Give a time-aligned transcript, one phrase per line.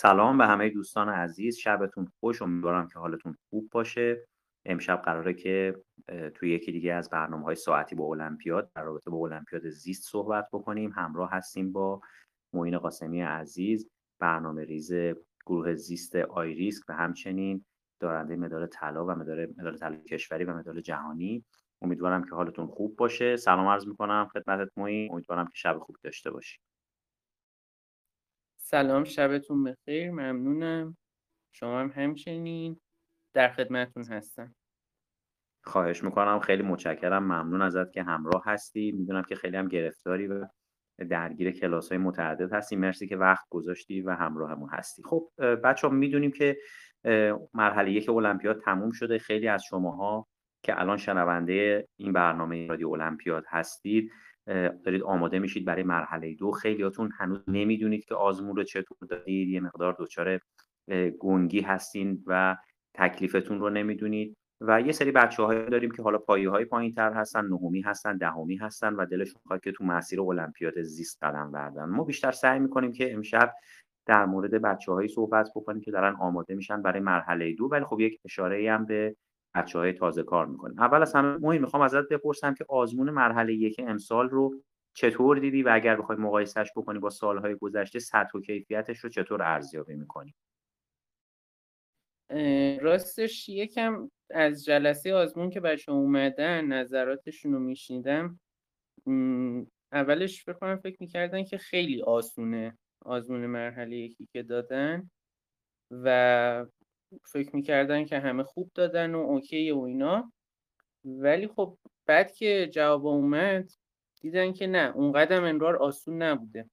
[0.00, 1.56] سلام به همه دوستان عزیز.
[1.56, 2.42] شبتون خوش.
[2.42, 4.24] امیدوارم که حالتون خوب باشه.
[4.64, 5.82] امشب قراره که
[6.34, 10.48] توی یکی دیگه از برنامه های ساعتی با المپیاد در رابطه با المپیاد زیست صحبت
[10.52, 10.92] بکنیم.
[10.94, 12.00] همراه هستیم با
[12.52, 13.90] معین قاسمی عزیز
[14.20, 14.92] برنامه ریز
[15.46, 17.64] گروه زیست آیریسک و همچنین
[18.00, 21.44] دارنده مدال طلا و مدال مدال طلای کشوری و مدال جهانی.
[21.82, 23.36] امیدوارم که حالتون خوب باشه.
[23.36, 25.12] سلام عرض می‌کنم خدمتت معین.
[25.12, 26.58] امیدوارم که شب خوب داشته باشی.
[28.70, 30.96] سلام شبتون بخیر ممنونم.
[31.52, 32.80] شما هم همچنین
[33.34, 34.54] در خدمتون هستم.
[35.64, 38.92] خواهش می‌کنم خیلی متشکرم ممنون ازت که همراه هستی.
[38.92, 40.46] می‌دونم که خیلی هم گرفتاری و
[41.10, 45.02] درگیر کلاس های متعدد هستی مرسی که وقت گذاشتی و همراهمون هستی.
[45.02, 46.56] خب بچه ها می‌دونیم که
[47.54, 49.18] مرحله یک المپیاد تموم شده.
[49.18, 50.28] خیلی از شماها
[50.62, 54.12] که الان شنونده این برنامه رادیو المپیاد هستید
[54.84, 56.50] دارید آماده میشید برای مرحله دو.
[56.50, 60.40] خیلیاتون هنوز نمی‌دونید که آزمون رو چطور دارید یه مقدار دچار
[61.18, 62.56] گنگی هستین و
[62.94, 64.36] تکلیفتون رو نمی‌دونید.
[64.60, 68.16] و یه سری بچه های داریم که حالا پایه های پایین تر هستن نهمی هستن
[68.16, 71.84] دهمی هستن و دلشون خواهد که تو مسیر المپیاد زیست قدم بردن.
[71.84, 73.54] ما بیشتر سعی می‌کنیم که امشب
[74.06, 77.64] در مورد بچه هایی صحبت بکنیم که دارن آماده میشن برای مرحله دو.
[77.64, 79.16] ولی خب یک اشاره هم به
[79.54, 80.80] بچه های تازه کار می‌کنیم.
[80.80, 84.62] اول از همه مهم می‌خوام ازت بپرسم که آزمون مرحله یک امسال رو
[84.94, 89.42] چطور دیدی و اگر بخوای مقایسهش بکنی با سالهای گذشته سطح و کیفیتش رو چطور
[89.42, 90.34] ارزیابی می‌کنی؟
[92.80, 98.40] راستش یکم از جلسه آزمون که بچه اومدن نظراتشون رو میشنیدم
[99.92, 105.10] اولش فکر فکر می‌کردن که خیلی آسونه آزمون مرحله یکی که دادن
[105.90, 106.66] و
[107.24, 110.32] فکر می‌کردن که همه خوب دادن و اوکی و اینا.
[111.04, 113.70] ولی خب بعد که جواب اومد
[114.20, 116.70] دیدن که نه اون قدم انرار آسون نبوده.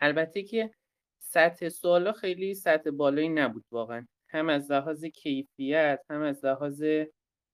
[0.00, 0.70] البته که
[1.18, 4.06] سطح سوالا خیلی سطح بالایی نبود واقعا.
[4.28, 6.84] هم از لحاظ کیفیت هم از لحاظ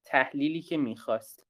[0.05, 1.46] تحلیلی که می‌خواست.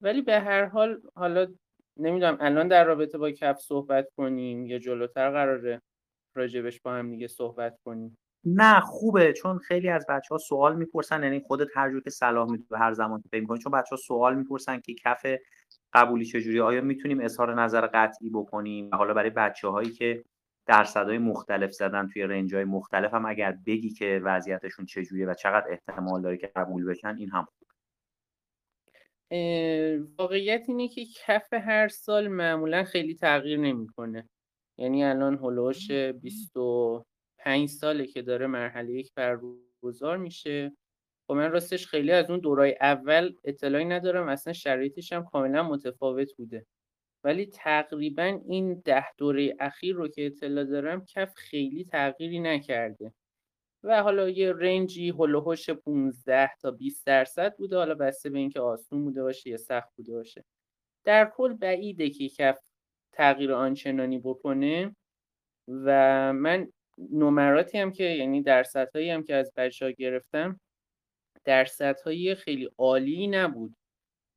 [0.00, 1.54] ولی به هر حال حالا
[1.96, 5.82] نمی‌دونم الان در رابطه با کف صحبت کنیم یا جلوتر قراره
[6.34, 8.18] راجبش با هم دیگه صحبت کنیم.
[8.44, 12.50] نه خوبه چون خیلی از بچه ها سوال می‌پرسن یعنی خودت هر جور که صلاح
[12.50, 15.26] می‌دونی هر زمان که می‌کنی چون بچه ها سوال می‌پرسن که کف
[15.92, 20.24] قبولی چجوری آیا می‌تونیم اظهار نظر قطعی بکنیم؟ و حالا برای بچه هایی که
[20.66, 25.66] درصدهای مختلف زدن توی رنج های مختلف هم اگر بگی که وضعیتشون چجوریه و چقدر
[25.70, 27.46] احتمال داره که قبول بشن این هم
[30.18, 34.28] واقعیت اینه که کف هر سال معمولا خیلی تغییر نمی‌کنه.
[34.78, 35.90] یعنی الان هلوش
[37.48, 40.72] 25 ساله که داره مرحله یک برگزار میشه.
[41.26, 46.36] خب من راستش خیلی از اون دورای اول اطلاعی ندارم اصلا شرایطش هم کاملا متفاوت
[46.36, 46.66] بوده.
[47.24, 53.12] ولی تقریبا این ده دوره اخیر رو که اطلاع دارم کف خیلی تغییری نکرده.
[53.82, 57.76] و حالا یه رنجی هلوهوش 15 تا 20 درصد بوده.
[57.76, 60.44] حالا بسته به اینکه آسون بوده باشه یا سخت بوده باشه.
[61.04, 62.58] در کل بعیده که کف
[63.12, 64.96] تغییر آنچنانی بکنه.
[65.68, 66.72] و من
[67.12, 70.60] نمراتی هم که یعنی درصدهایی هم که از بچه گرفتم
[71.44, 73.76] درصدهای خیلی عالی نبود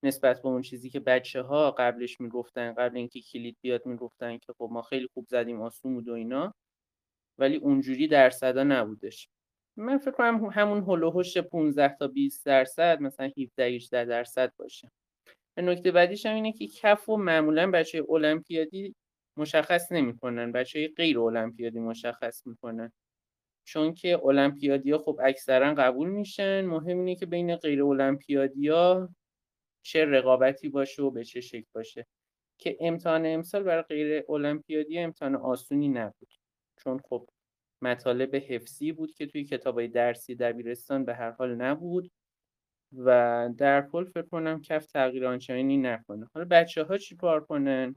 [0.04, 4.54] نسبت به اون چیزی که بچه ها قبلش می‌گفتن قبل اینکه کلید بیاد می‌گفتن که
[4.54, 6.54] خب ما خیلی خوب زدیم آسون بود و اینا.
[7.38, 9.30] ولی اونجوری درصدا نبودش.
[9.78, 14.92] من فکر کنم همون هلوهوش 15 تا 20 درصد مثلا 17 18 درصد باشه.
[15.58, 18.96] نکته بعدیش هم اینه که کف و معمولا بچه المپیادی
[19.38, 20.52] مشخص نمی‌کنن.
[20.52, 22.92] بچه غیر المپیادی مشخص می‌کنن.
[23.66, 29.10] چون که المپیادیا خب اکثرا قبول میشن مهم اینه که بین غیر المپیادیا
[29.86, 32.08] چه رقابتی باشه و به چه شکل باشه.
[32.60, 36.34] که امتحان امسال برای غیر المپیادی امتحان آسونی نبود.
[36.84, 37.30] چون خب
[37.82, 42.12] مطالب حفظی بود که توی کتابای درسی دبیرستان به هر حال نبود
[42.98, 46.28] و در کل فکر کنم کف تغییر آنچنانی نکنه.
[46.34, 47.96] حالا بچه ها چی کار کنن؟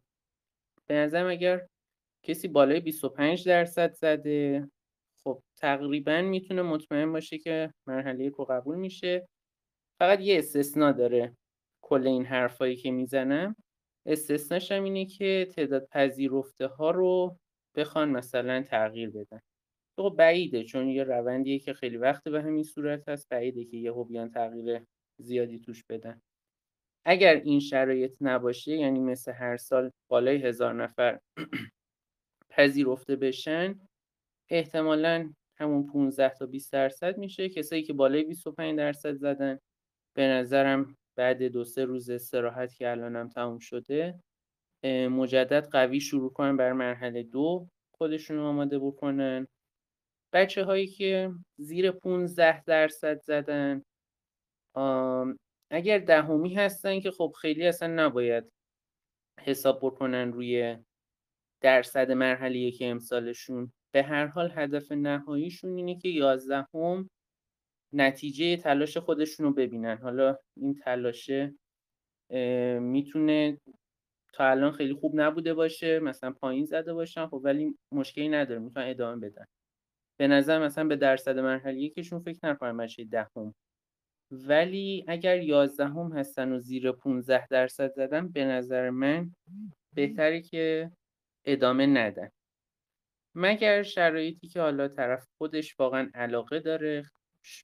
[0.88, 1.66] به نظرم اگر
[2.24, 4.69] کسی بالای 25 درصد زده
[5.25, 9.28] خب تقریبا می‌تونه مطمئن باشه که مرحله رو قبول میشه.
[10.00, 11.36] فقط یه استثنا داره
[11.82, 13.56] کل این حرفایی که می‌زنم.
[14.06, 17.38] استثناش هم اینه که تعداد پذیرفته ها رو
[17.76, 19.40] بخوان مثلا تغییر بدن.
[19.98, 23.92] خب بعیده چون یه روندیه که خیلی وقت به همین صورت هست بعیده که یه
[23.92, 24.84] بیان تغییر
[25.20, 26.20] زیادی توش بدن.
[27.04, 31.18] اگر این شرایط نباشه یعنی مثل هر سال بالای هزار نفر
[32.50, 33.80] پذیرفته بشن
[34.50, 37.48] احتمالا همون 15 تا 20 درصد میشه.
[37.48, 39.58] کسایی که بالای 25 درصد زدن
[40.16, 44.20] به نظرم بعد دو سه روز استراحت که الانم تموم شده
[45.10, 47.68] مجدد قوی شروع کنن بر مرحله دو
[47.98, 49.46] خودشون آماده بکنن.
[50.32, 53.82] بچه هایی که زیر 15 درصد زدن
[55.75, 58.44] اگر دهمی هستن که خب خیلی اصلا نباید
[59.41, 60.79] حساب بکنن روی
[61.61, 63.73] درصد مرحله که امسالشون.
[63.94, 67.11] به هر حال هدف نهاییشون اینه که یازدهم
[67.93, 69.99] نتیجه تلاش خودشون رو ببینن.
[69.99, 71.55] حالا این تلاشه
[72.81, 73.59] می‌تونه
[74.32, 78.88] تا الان خیلی خوب نبوده باشه مثلا پایین زده باشن خب ولی مشکلی نداره می‌تونن
[78.88, 79.44] ادامه بدن.
[80.17, 83.55] به نظر مثلا به درصد مرحله یکشون فکر نکنم بشه دهم
[84.31, 89.35] ولی اگر یازدهم هستن و زیر 15 درصد زدن به نظر من
[89.94, 90.91] بهتره که
[91.44, 92.31] ادامه ندن.
[93.35, 97.11] مگر شرایطی که حالا طرف خودش واقعا علاقه داره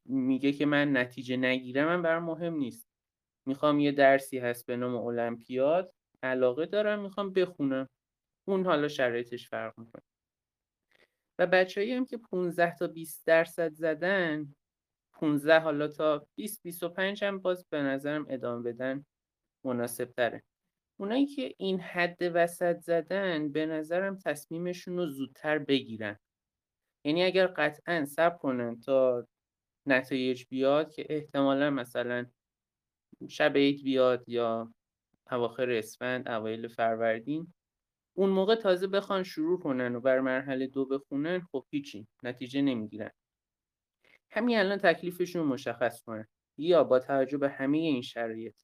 [0.05, 2.87] میگه که من نتیجه نگیرم من برام مهم نیست.
[3.47, 5.93] می‌خوام یه درسی هست به نام المپیاد
[6.23, 7.89] علاقه دارم می‌خوام بخونم.
[8.49, 10.03] اون حالا شرایطش فرق می‌کنه.
[11.39, 14.55] و بچههایی هم که 15 تا 20 درصد زدن
[15.21, 19.05] 15 حالا تا 20 25 هم باز به نظرم ادامه بدن
[19.67, 20.43] مناسب تره
[21.01, 26.19] اونایی که این حد وسط زدن به نظرم تصمیمشون رو زودتر بگیرن.
[27.07, 29.27] یعنی اگر قطعا سب کنن تا
[29.87, 32.27] نتایج بیاد که احتمالا مثلا
[33.29, 34.75] شب عید بیاد یا
[35.33, 37.55] اواخر اسفند اوایل فروردین
[38.17, 43.11] اون موقع تازه بخوان شروع کنن و بر مرحله دو بخونن خب هیچی نتیجه نمی‌گیرن.
[44.33, 46.27] همین الان تکلیفشون مشخص کنن.
[46.59, 48.55] یا با توجه به همه این شرایط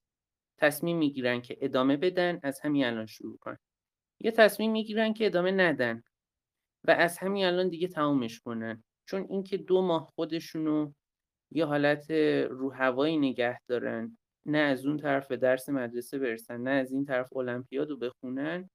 [0.58, 3.58] تصمیم می‌گیرن که ادامه بدن از همین الان شروع کنن.
[4.20, 6.02] یا تصمیم می‌گیرن که ادامه ندن
[6.84, 8.84] و از همین الان دیگه تمومش کنن.
[9.06, 10.92] چون اینکه دو ماه خودشونو
[11.50, 12.10] یه حالت
[12.50, 17.04] رو هوایی نگه دارن نه از اون طرف به درس مدرسه برسن نه از این
[17.04, 18.70] طرف المپیاد رو بخونن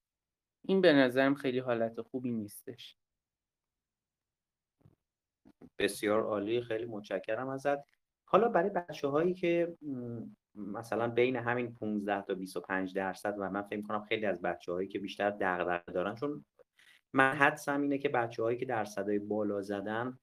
[0.66, 2.98] این به نظرم خیلی حالت خوبی نیستش.
[5.80, 7.78] بسیار عالی خیلی متشکرم ازت.
[8.25, 9.78] حالا برای بچه هایی که
[10.56, 14.88] مثلا بین همین 15 تا 25 درصد و من فکر کنم خیلی از بچه هایی
[14.88, 16.46] که بیشتر دغدغه دارن چون
[17.13, 20.19] من حدسم اینه که بچه هایی که درصدهای بالا زدن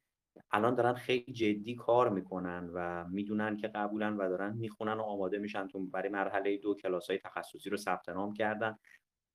[0.51, 5.39] الان دارن خیلی جدی کار می‌کنن و می‌دونن که قبولن و دارن می‌خونن و آماده
[5.39, 8.79] میشن تو برای مرحله دو کلاس های تخصصی رو ثبت نام کردن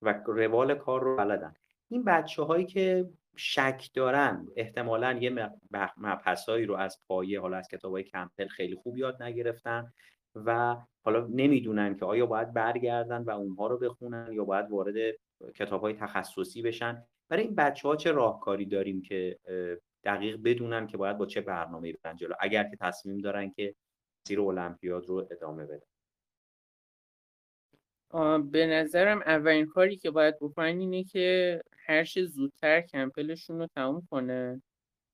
[0.02, 1.54] و روال کار رو بلدن.
[1.88, 5.50] این بچه هایی که شک دارن احتمالا یه
[5.96, 9.92] مبحثایی رو از پایه حالا از کتاب های کمپل خیلی خوب یاد نگرفتن
[10.34, 14.94] و حالا نمی‌دونن که آیا باید برگردن و اونها رو بخونن یا باید وارد
[15.54, 17.02] کتاب های تخصصی بشن.
[17.28, 19.38] برای این بچه ها چه راهکاری داریم که
[20.04, 23.74] دقیق بدونن که باید با چه برنامه برن جلو؟ اگر که تصمیم دارن که
[24.28, 25.86] سیر المپیاد رو ادامه بدن.
[28.50, 34.62] به نظرم اولین کاری که باید بکنن اینه که هر زودتر کمپلشون رو تموم کنن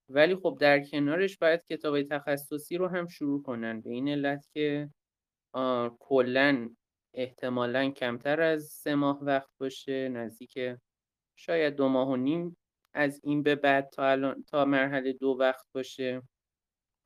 [0.08, 3.81] ولی خب در کنارش باید کتاب تخصصی رو هم شروع کنن.
[3.81, 4.90] به این علت که
[6.00, 6.70] کلا
[7.14, 10.08] احتمالا کمتر از سه ماه وقت باشه.
[10.08, 10.58] نزدیک
[11.37, 12.56] شاید دو ماه و نیم
[12.94, 16.23] از این به بعد تا الان تا مرحله دو وقت باشه.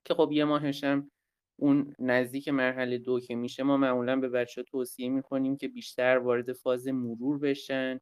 [0.04, 1.10] که خب یه ماهش هم
[1.60, 6.52] اون نزدیک مرحله دو که میشه ما معمولا به بچه توصیه می‌کنیم که بیشتر وارد
[6.52, 8.00] فاز مرور بشن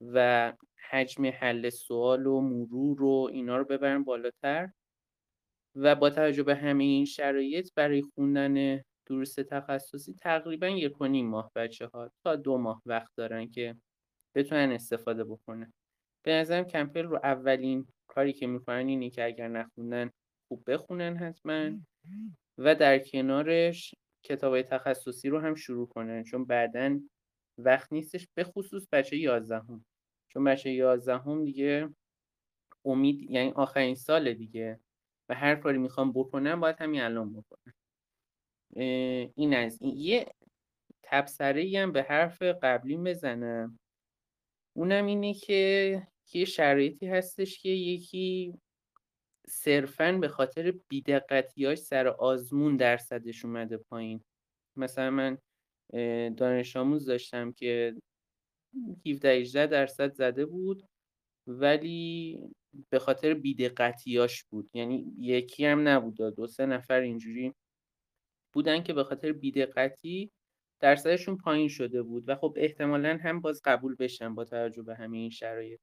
[0.00, 0.52] و
[0.90, 4.70] حجم حل سوال و مرور و اینا رو ببرن بالاتر.
[5.74, 11.28] و با توجه به همه این شرایط برای خوندن درست تخصصی تقریبا یک و نیم
[11.28, 13.76] ماه بچه ها تا دو ماه وقت دارن که
[14.34, 15.72] بتونن استفاده بکنن.
[16.24, 20.10] به نظرم کمپل رو اولین کاری که می‌کنن اینه که اگر نخوندن
[20.48, 21.70] خوب بخونن حتما
[22.58, 23.94] و در کنارش
[24.24, 27.00] کتاب تخصصی رو هم شروع کنن چون بعدا
[27.58, 29.84] وقت نیستش به خصوص بچه یازدهم.
[30.28, 31.88] چون بچه یازدهم دیگه
[32.84, 34.80] امید یعنی آخرین سال دیگه
[35.28, 37.74] و هر کاری می‌خوام بکنم باید همین الان بکنم.
[39.34, 39.96] این از این.
[39.96, 40.34] یه
[41.02, 43.78] تبصره هم به حرف قبلی بزنم.
[44.76, 46.02] اونم اینه که
[46.34, 48.54] یه شرایطی هستش که یکی
[49.48, 54.24] صرفا به خاطر بیدقتیاش سر آزمون درصدش اومده پایین.
[54.76, 55.38] مثلا من
[56.36, 57.94] دانش آموز داشتم که
[59.06, 60.82] 17 18 درصد زده بود
[61.46, 62.38] ولی
[62.90, 64.70] به خاطر بیدقتیاش بود.
[64.74, 67.54] یعنی یکی هم نبود دو سه نفر اینجوری
[68.52, 70.30] بودن که به خاطر بیدقتی
[70.80, 75.16] درصدشون پایین شده بود و خب احتمالا هم باز قبول بشن با توجه به همه
[75.18, 75.80] این شرایط.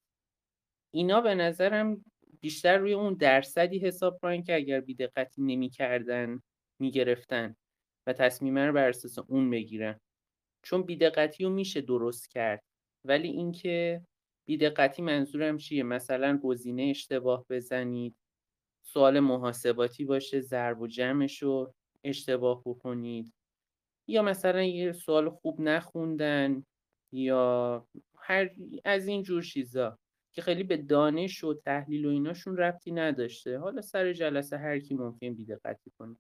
[0.94, 2.06] اینا به نظرم
[2.42, 6.42] بیشتر روی اون درصدی حساب کنن که اگر بیدقتی نمی‌کردن
[6.80, 7.56] می‌گرفتن
[8.08, 10.00] و تصمیم رو بر اساس اون بگیرن.
[10.64, 12.64] چون بیدقتی رو میشه درست کرد.
[13.06, 14.02] ولی اینکه
[14.46, 18.16] بیدقتی منظورم چیه؟ مثلا گزینه اشتباه بزنید
[18.84, 23.34] سوال محاسباتی باشه ضرب و جمعش رو اشتباه بکنید.
[24.08, 26.64] یا مثلا یه سوال خوب نخوندن
[27.12, 28.50] یا هر
[28.86, 30.00] از این جور چیزا
[30.32, 33.60] که خیلی به دانش و تحلیل و ایناشون ربطی نداشته.
[33.60, 36.16] حالا سر جلسه هر کی ممکن بیدقتی کنه.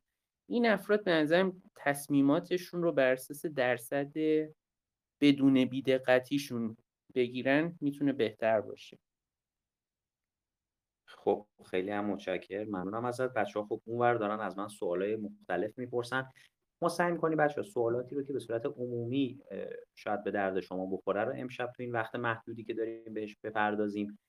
[0.49, 4.13] این افراد به نظرم تصمیماتشون رو بر اساس درصد
[5.21, 6.77] بدون بیدقتیشون
[7.15, 8.97] بگیرن می‌تونه بهتر باشه.
[11.07, 12.67] خب خیلی هم متشکرم.
[12.67, 13.33] ممنونم ازت.
[13.33, 16.31] بچه ها خب اونور دارن از من سوالای مختلف می‌پرسن.
[16.81, 19.39] ما سعی می‌کنیم بچه سوالاتی رو که به صورت عمومی
[19.95, 24.19] شاید به درد شما بخوره رو امشب تو این وقت محدودی که داریم بهش بپردازیم.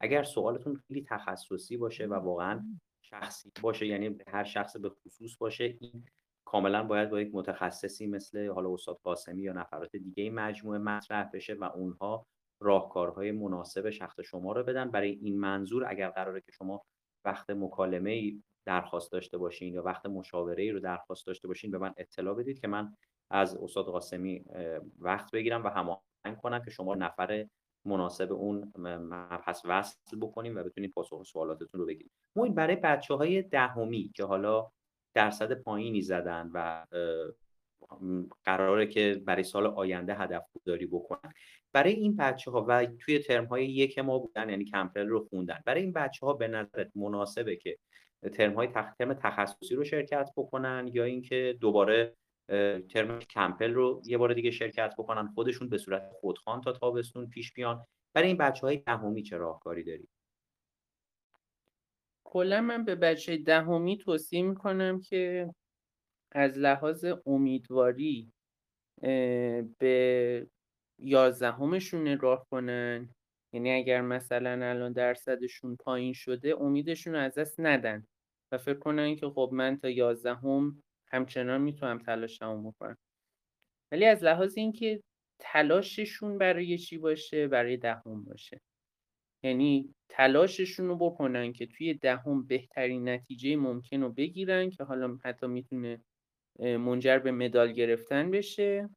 [0.00, 2.64] اگر سوالتون خیلی تخصصی باشه و واقعا
[3.02, 6.04] شخصی باشه یعنی هر شخص به خصوص باشه این
[6.50, 11.54] کاملا باید با یک متخصصی مثل حالا استاد قاسمی یا نفرات دیگه مجموعه مطرح بشه
[11.54, 12.26] و اونها
[12.60, 14.90] راهکارهای مناسب شخص شما رو بدن.
[14.90, 16.82] برای این منظور اگر قراره که شما
[17.24, 21.78] وقت مکالمه ای درخواست داشته باشین یا وقت مشاوره ای رو درخواست داشته باشین به
[21.78, 22.96] من اطلاع بدید که من
[23.30, 24.44] از استاد قاسمی
[24.98, 27.46] وقت بگیرم و هماهنگ کنم که شما نفر
[27.84, 33.42] مناسب اون مبحث وصل بکنیم و بتونید پاسخ سوالاتتون رو بگیرید ما برای بچه های
[33.42, 34.70] دهمی که حالا
[35.14, 36.86] درصد پایینی زدن و
[38.44, 41.32] قراره که برای سال آینده هدف گذاری بکنن.
[41.72, 45.60] برای این بچه ها و توی ترم های یک ما بودن یعنی کمپل رو خوندن.
[45.66, 47.78] برای این بچه ها به نظرت مناسبه که
[48.32, 48.94] ترم های تخ...
[48.98, 52.16] ترم تخصصی رو شرکت بکنن یا اینکه دوباره
[52.88, 57.52] ترم کمپل رو یه بار دیگه شرکت بکنن خودشون به صورت خودخوان تا تابستون پیش
[57.52, 60.08] بیان؟ برای این بچه های دهمی چه راهکاری داری
[62.30, 65.54] کلا من به بچه دهمی توصیه می‌کنم که
[66.32, 68.32] از لحاظ امیدواری
[69.78, 70.46] به
[70.98, 73.14] یازدهمشون نگاه کنن.
[73.54, 78.06] یعنی اگر مثلا الان درصدشون پایین شده امیدشون از دست ندن.
[78.52, 82.96] و فکر کنن که خب من تا یازدهم همچنان می‌تونم تلاشمو بکنم.
[83.92, 85.02] ولی از لحاظ اینکه
[85.38, 88.60] تلاششون برای چی باشه؟ برای دهم باشه.
[89.42, 95.46] یعنی تلاششون رو بکنن که توی دهم بهترین نتیجه ممکن رو بگیرن که حالا حتی
[95.46, 96.04] می‌تونه
[96.58, 98.90] منجر به مدال گرفتن بشه.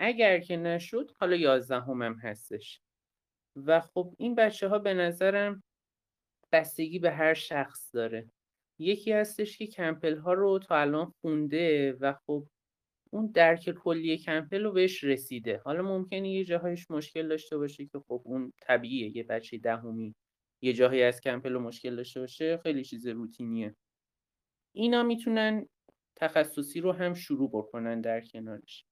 [0.00, 2.80] اگر که نشد حالا یازدهم هم هستش.
[3.56, 5.62] و خب این بچه ها به نظرم
[6.52, 8.30] بستگی به هر شخص داره.
[8.78, 12.46] یکی هستش که کمپل ها رو تا الان خونده و خب
[13.12, 15.60] اون درک کلی کمپل رو بهش رسیده.
[15.64, 20.14] حالا ممکنه یه جاهایش مشکل داشته باشه که خب اون طبیعیه یه بچه دهمی
[20.62, 23.76] یه جاهایی از کمپل رو مشکل داشته باشه خیلی چیز روتینیه.
[24.74, 25.66] اینا می‌تونن
[26.16, 28.84] تخصصی رو هم شروع بکنن در کنارش.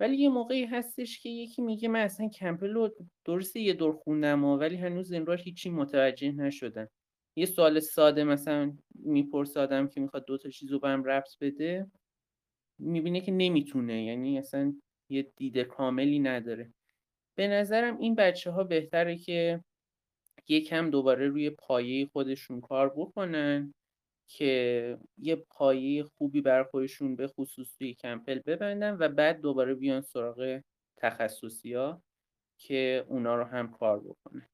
[0.00, 4.44] ولی یه موقعی هستش که یکی میگه من اصلا کمپل رو درسته یه دور خوندم
[4.44, 6.88] ولی هنوز این راه هیچی متوجه نشدن
[7.36, 11.38] یه سوال ساده مثلا می‌پرسه آدم که می‌خواد دو تا چیز رو به هم ربط
[11.40, 11.90] بده.
[12.78, 14.74] می‌بینه که نمی‌تونه یعنی اصلا
[15.08, 16.72] یه دید کاملی نداره.
[17.34, 19.64] به نظرم این بچه ها بهتره که
[20.48, 23.74] یکم دوباره روی پایه خودشون کار بکنن
[24.26, 30.00] که یه پایه خوبی بر خودشون به خصوص توی کمپل ببندن و بعد دوباره بیان
[30.00, 30.60] سراغ
[30.96, 32.02] تخصصی ها
[32.58, 34.48] که اونا رو هم کار بکنه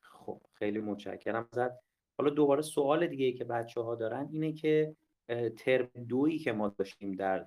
[0.00, 1.48] خب خیلی متشکرم.
[1.52, 1.70] ازت
[2.18, 4.96] حالا دوباره سوال دیگه که بچه ها دارن اینه که
[5.56, 7.46] ترم دویی که ما داشتیم در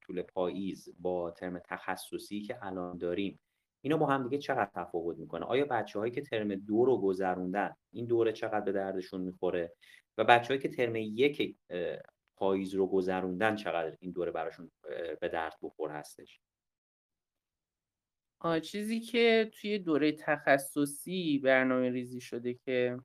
[0.00, 3.40] طول پاییز با ترم تخصصی که الان داریم
[3.84, 7.74] اینا با هم دیگه چقدر تفاوت می‌کنه؟ آیا بچه هایی که ترم دو رو گذروندن
[7.92, 9.72] این دوره چقدر به دردشون می‌خوره؟
[10.18, 11.56] و بچه هایی که ترم یک
[12.36, 14.70] پاییز رو گذروندن چقدر این دوره براشون
[15.20, 16.40] به درد بخور هستش؟
[18.62, 22.98] چیزی که توی دوره تخصصی برنامه ریزی شده که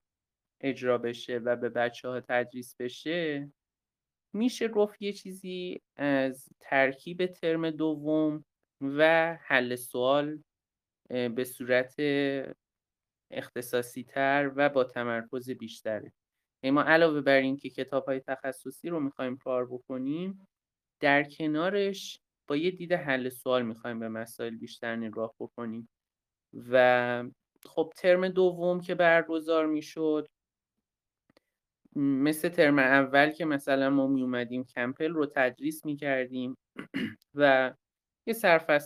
[0.62, 3.52] اجرا بشه و به بچه ها تدریس بشه
[4.38, 8.46] میشه گفت یه چیزی از ترکیب ترم دوم
[8.82, 10.44] و حل سوال
[11.10, 11.96] به صورت
[13.32, 16.14] اختصاصی تر و با تمرکز بیشتره.
[16.64, 20.48] یعنی ما علاوه بر اینکه کتاب های تخصصی رو می‌خوایم کار بکنیم
[21.00, 25.90] در کنارش با یه دید حل سوال می‌خوایم به مسائل بیشتر نگاه بکنیم.
[26.54, 27.24] و
[27.66, 30.28] خب ترم دوم که برگزار می‌شد
[31.98, 36.58] مثل ترم اول که مثلا ما می اومدیم کمپل رو تدریس می کردیم
[37.36, 37.74] و
[38.28, 38.36] یه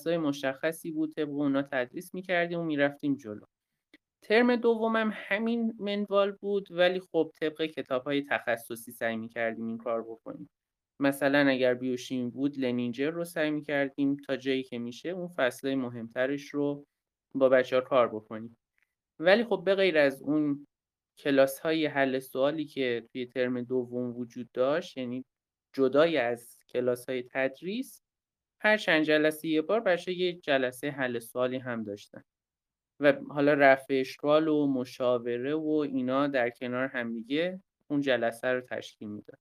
[0.05, 3.45] های مشخصی بود طبق اونا تدریس می کردیم و می‌رفتیم جلو.
[4.21, 9.77] ترم دومم همین منوال بود ولی خب طبق کتاب های تخصصی سعی می کردیم این
[9.77, 10.49] کار بکنیم.
[10.99, 15.75] مثلا اگر بیوشیم بود لنینجر رو سعی می کردیم تا جایی که میشه اون فصله
[15.75, 16.85] مهمترش رو
[17.35, 18.57] با بچه ها کار بکنیم.
[19.19, 20.67] ولی خب به غیر از اون
[21.17, 25.25] کلاس های حل سوالی که توی ترم دوم وجود داشت یعنی
[25.73, 28.01] جدای از کلاس های تدریس
[28.61, 32.23] هر چند جلسه یه بار بچه یه جلسه حل سوالی هم داشتن.
[32.99, 39.07] و حالا رفع اشکال و مشاوره و اینا در کنار همدیگه اون جلسه رو تشکیل
[39.07, 39.39] می‌داد.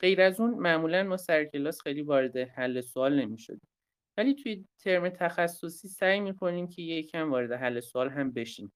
[0.00, 3.68] غیر از اون معمولا ما سر کلاس خیلی وارد حل سوال نمی‌شدیم.
[4.16, 8.72] ولی توی ترم تخصصی سعی می‌کنیم که یکم وارد حل سوال هم بشیم.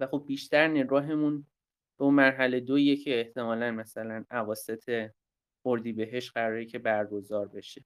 [0.00, 1.46] و خب بیشتر نگاهمون
[1.98, 5.10] به اون مرحله دویه که احتمالا مثلا اواسط
[5.96, 7.84] بهش قراره که برگزار بشه.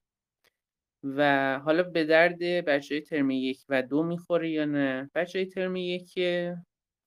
[1.04, 5.46] و حالا به درد بچه های ترم یک و دو می‌خوره یا نه؟ بچه های
[5.46, 6.18] ترم یک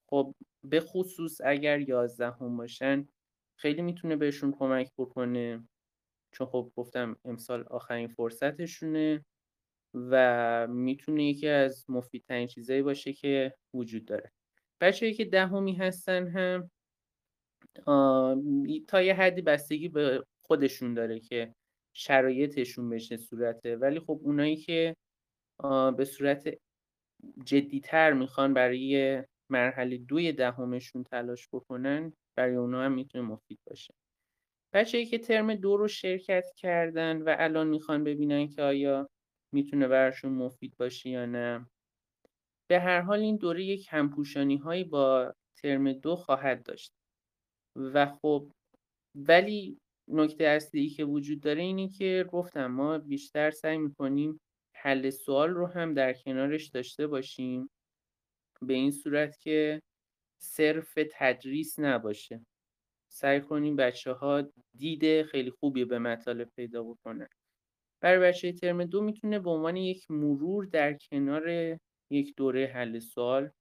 [0.10, 3.08] خب به خصوص اگر یازده هم باشن
[3.56, 5.68] خیلی می‌تونه بهشون کمک بکنه.
[6.32, 9.26] چون خب گفتم امسال آخرین فرصتشونه
[9.94, 14.32] و می‌تونه یکی از مفیدترین چیزایی باشه که وجود داره.
[14.82, 16.72] بچه‌ای که دهمی هستن هم
[18.88, 21.54] تا یه حدی بستگی به خودشون داره که
[21.96, 23.76] شرایطشون بشه صورته.
[23.76, 24.96] ولی خب اونایی که
[25.98, 26.58] به صورت
[27.46, 33.94] جدیتر می‌خوان برای مرحله دوی دهمشون تلاش بکنن برای اونا هم می‌تونه مفید باشه.
[34.74, 39.10] بچه‌ای که ترم دو رو شرکت کردن و الان می‌خوان ببینن که آیا
[39.54, 41.68] می‌تونه براشون مفید باشه یا نه.
[42.68, 46.92] به هر حال این دوره یک همپوشانی هایی با ترم دو خواهد داشت.
[47.76, 48.52] و خب
[49.16, 54.40] ولی نکته اصلی که وجود داره اینه که گفتم ما بیشتر سعی می‌کنیم
[54.76, 57.70] حل سوال رو هم در کنارش داشته باشیم
[58.62, 59.82] به این صورت که
[60.42, 62.46] صرف تدریس نباشه.
[63.12, 64.44] سعی کنیم بچه ها
[64.78, 67.28] دید خیلی خوبی به مطالب پیدا بکنن.
[68.02, 71.78] برای بچه ترم دو می‌تونه به عنوان یک مرور در کنار
[72.10, 73.52] یک دوره حل سوال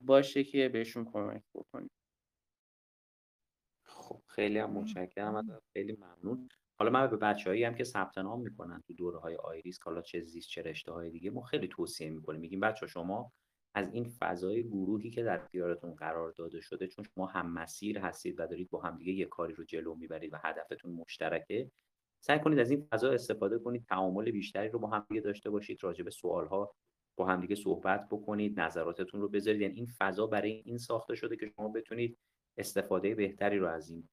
[0.00, 1.88] باشه که بهشون کمک بکنه
[3.84, 6.48] خب خیلی هم متشکرم خیلی ممنون.
[6.78, 10.20] حالا من به بچه‌هایی هم که ثبت نام می‌کنن تو دوره های آیریس حالا چه
[10.20, 12.40] زیست چه رشته های دیگه ما خیلی توصیه می‌کنیم.
[12.40, 13.32] میگیم بچه شما
[13.74, 18.40] از این فضای گروهی که در اختیارتون قرار داده شده چون شما هم مسیر هستید
[18.40, 21.70] و دارید با هم دیگه یه کاری رو جلو می‌برید و هدفتون مشترکه
[22.24, 25.84] سعی کنید از این فضا استفاده کنید تعامل بیشتری رو با هم دیگه داشته باشید
[25.84, 26.74] راجع به سوال ها
[27.16, 29.60] با هم دیگه صحبت بکنید نظراتتون رو بذارید.
[29.60, 32.18] یعنی این فضا برای این ساخته شده که شما بتونید
[32.58, 34.08] استفاده بهتری رو از این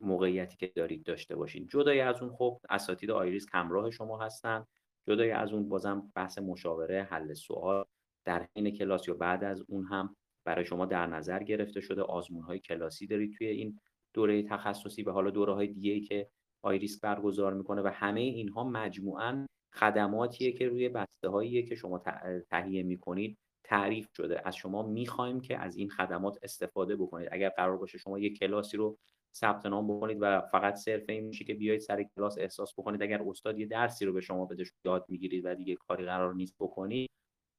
[0.00, 4.66] موقعیتی که دارید داشته باشید جدای از اون خب اساتید آیریس همراه شما هستن.
[5.08, 7.84] جدای از اون بازم بحث مشاوره حل سوال
[8.24, 12.02] در حین کلاس یا بعد از اون هم برای شما در نظر گرفته شده.
[12.02, 13.80] آزمون های کلاسی دارید توی این
[14.14, 16.28] دوره تخصصی و حالا دوره های دیگه که
[16.62, 22.02] آیریس برگزار می‌کنه و همه اینها مجموعاً خدماتیه که روی بسته هاییه که شما
[22.50, 24.48] تهیه می‌کنید تعریف شده.
[24.48, 27.28] از شما می‌خوایم که از این خدمات استفاده بکنید.
[27.32, 28.98] اگر قرار باشه شما یک کلاسی رو
[29.34, 33.02] ثبت نام بکنید و فقط صرف این میشه که بیاید سر کلاس احساس بکنید.
[33.02, 36.54] اگر استاد یه درسی رو به شما بده یاد می‌گیرید و دیگه کاری قرار نیست
[36.60, 37.10] بکنید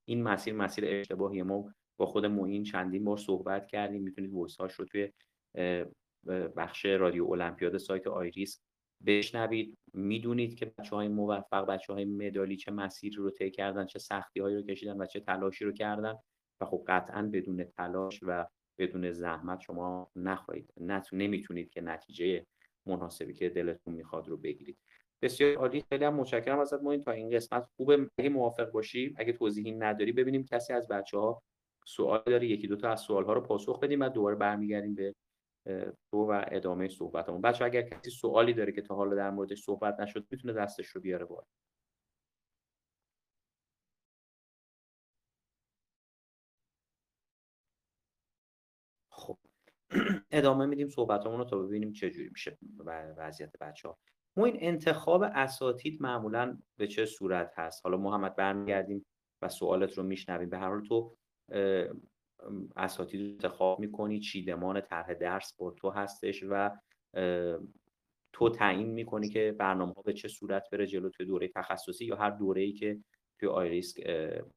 [0.08, 1.44] این مسیر مسیر اشتباهیه.
[1.44, 4.02] ما با خود معین چندین بار صحبت کردیم.
[4.02, 5.12] می‌تونید voice رو توی
[6.56, 8.62] بخش رادیو المپیاد سایت آیریس
[9.06, 9.78] بشنوید.
[9.94, 14.40] می‌دونید که بچه های موفق بچه های مدالی چه مسیری رو طی کردن چه سختی
[14.40, 16.16] هایی رو کشیدن و چه تلاشی رو کردن.
[16.62, 18.46] و خب قطعا بدون تلاش و
[18.78, 21.08] بدون زحمت شما نخواهید نت...
[21.14, 22.46] نمی‌تونید که نتیجه
[22.86, 24.78] مناسبی که دلتون می‌خواد رو بگیرید.
[25.22, 25.84] بسیار عالی.
[25.90, 28.10] خیلی هم متشکرم ازت ما تا این قسمت خوبه.
[28.18, 31.44] اگه موافق باشی اگه توضیحی نداری ببینیم کسی از بچه ها
[31.86, 32.48] سوال داره.
[32.48, 35.16] یکی دو تا از سوال ها رو پاسخ بدیم و دوباره برمیگردیم به
[36.12, 37.42] تو و ادامه صحبتمون.
[37.42, 41.02] بچه اگر کسی سوالی داره که تا حالا در موردش صحبت نشد می‌تونه دستش رو
[41.02, 41.48] بیاره بالا.
[49.10, 49.38] خب
[50.32, 52.58] ادامه میدیم صحبتمون رو تا ببینیم چه جوری میشه
[53.18, 53.98] وضعیت بچه ها
[54.38, 59.06] ما این انتخاب اساتید معمولا به چه صورت هست؟ حالا محمد برمیگردیم
[59.42, 60.50] و سوالت رو میشنویم.
[60.50, 61.18] به هر حال تو
[62.76, 66.72] اساتید انتخاب می‌کنی چیدمان طرح درس با تو هستش و
[68.34, 72.16] تو تعیین می‌کنی که برنامه ها به چه صورت بره جلو توی دوره تخصصی یا
[72.16, 73.00] هر دوره ای که
[73.40, 73.96] توی آیریس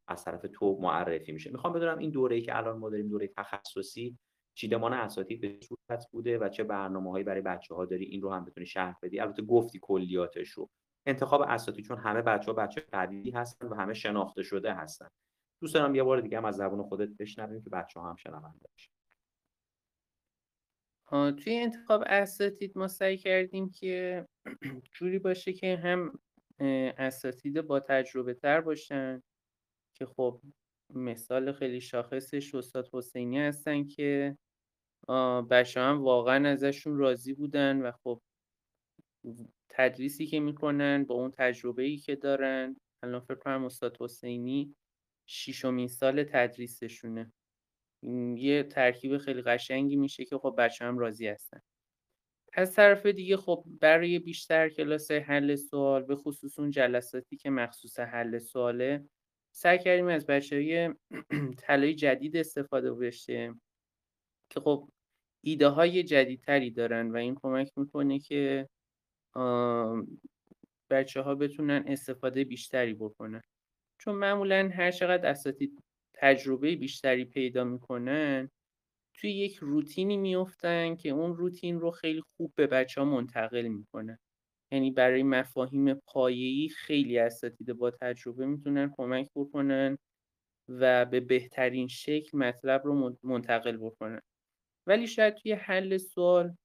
[0.08, 1.50] از طرف تو معرفی میشه.
[1.50, 4.18] می‌خوام بدونم این دوره ای که الان ما داریم دوره تخصصی
[4.56, 8.32] چیدمان اساتید به صورت بوده و چه برنامه هایی برای بچه ها داری؟ این رو
[8.32, 9.20] هم بتونی شرح بدی.
[9.20, 10.70] البته گفتی کلیاتش رو.
[11.06, 15.08] انتخاب اساتید چون همه بچه ها بچه قوی هستن و همه شناخته شده هستن.
[15.60, 18.90] دوست دارم یه بار دیگه هم از زبون خودت بشنویم که بچه هم شنونده باشن.
[21.32, 24.26] توی انتخاب اساتید ما سعی کردیم که
[24.94, 26.18] جوری باشه که هم
[26.98, 29.22] اساتید با تجربه تر باشن
[29.94, 30.40] که خب
[30.94, 34.38] مثال خیلی شاخصش استاد حسینی هستن که
[35.50, 38.22] بچه هم واقعا ازشون راضی بودن و خب
[39.68, 42.76] تدریسی که می‌کنن با اون تجربه ای که دارن.
[43.02, 44.76] الان فکر کنم استاد حسینی
[45.26, 47.32] شیشمین سال تدریسشونه.
[48.36, 51.60] یه ترکیب خیلی قشنگی میشه که خب بچه هم راضی هستن.
[52.52, 58.00] از طرف دیگه خب برای بیشتر کلاس حل سوال به خصوص اون جلساتی که مخصوص
[58.00, 59.04] حل سواله
[59.54, 60.94] سعی کردیم از بچه های
[61.66, 63.54] طلای جدید استفاده بشه
[64.50, 64.90] که خب
[65.44, 68.68] ایده های جدیدتری دارن و این کمک می‌کنه که
[70.90, 73.42] بچه ها بتونن استفاده بیشتری بکنن.
[74.04, 75.80] چون معمولا هر چقدر اساتید
[76.14, 78.50] تجربه بیشتری پیدا می‌کنن
[79.14, 84.18] توی یک روتینی میفتن که اون روتین رو خیلی خوب به بچه ها منتقل می‌کنن.
[84.72, 89.98] یعنی برای مفاهیم پایه‌ای خیلی اساتید با تجربه می‌تونن کمک بکنن
[90.68, 94.20] و به بهترین شکل مطلب رو منتقل بکنن.
[94.86, 96.56] ولی شاید توی حل سوال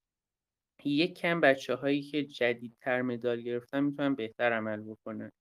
[0.85, 5.31] یک کم بچه هایی که جدیدتر مدال گرفتن می‌تونن بهتر عمل بکنن.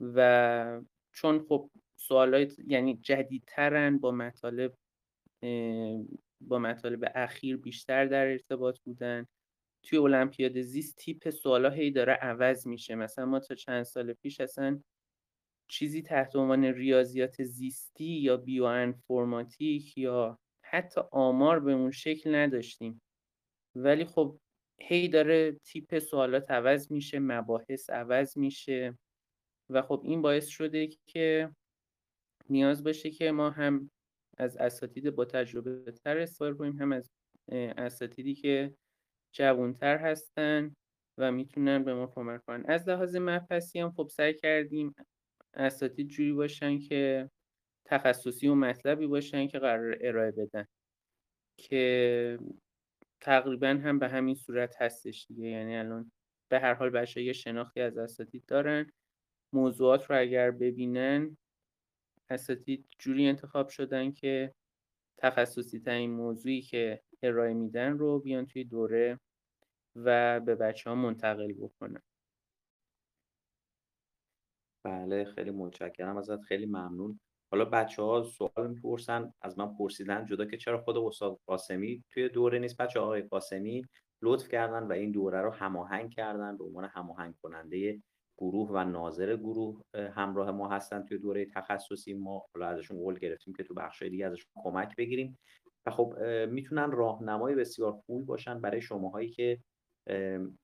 [0.00, 0.80] و
[1.12, 4.74] چون خب سوالات یعنی جدیدترن با مطالب
[6.40, 9.26] با مطالب اخیر بیشتر در ارتباط بودن.
[9.82, 12.94] توی المپیاد زیست تیپ سوالا هی داره عوض میشه.
[12.94, 14.80] مثلا ما تا چند سال پیش اصلا
[15.68, 23.02] چیزی تحت عنوان ریاضیات زیستی یا بیو انفورماتیک یا حتی آمار به اون شکل نداشتیم.
[23.76, 24.38] ولی خب
[24.80, 28.98] هی داره تیپ سوالات عوض میشه مباحث عوض میشه.
[29.70, 31.50] و خب این باعث شده که
[32.50, 33.90] نیاز باشه که ما هم
[34.38, 37.10] از اساتید با تجربه تر استفاده کنیم هم از
[37.52, 38.74] اساتیدی که
[39.32, 40.74] جوانتر هستن
[41.18, 42.64] و می‌تونن به ما کمک کنن.
[42.68, 44.94] از لحاظ مبحثی هم خب سعی کردیم
[45.54, 47.30] اساتید جوری باشن که
[47.86, 50.66] تخصصی و مطلبی باشن که قرار ارائه بدن
[51.58, 52.38] که
[53.20, 55.48] تقریبا هم به همین صورت هستش دیگه.
[55.48, 56.12] یعنی الان
[56.50, 58.90] به هر حال بچه یه شناختی از اساتید دارن
[59.52, 61.36] موضوعات رو اگر ببینن
[62.30, 64.54] اساتید جوری انتخاب شدن که
[65.18, 69.20] تخصصی ترین موضوعی که ارائه میدن رو بیان توی دوره
[69.96, 72.02] و به بچه ها منتقل بکنن.
[74.84, 77.20] بله خیلی متشکرم ازت خیلی ممنون.
[77.52, 82.28] حالا بچه ها سوال می‌پرسن از من پرسیدن جدا که چرا خود استاد قاسمی توی
[82.28, 83.86] دوره نیست؟ بچه آقای قاسمی
[84.22, 88.02] لطف کردن و این دوره رو هماهنگ کردن به عنوان هماهنگ کننده
[88.38, 92.14] گروه و ناظر گروه همراه ما هستن توی دوره تخصصی.
[92.14, 95.38] ما حالا ازشون قول گرفتیم که تو بخشای دیگه ازشون کمک بگیریم.
[95.86, 96.14] و خب
[96.50, 99.58] می‌تونن راهنمای بسیار خوبی باشن برای شماهایی که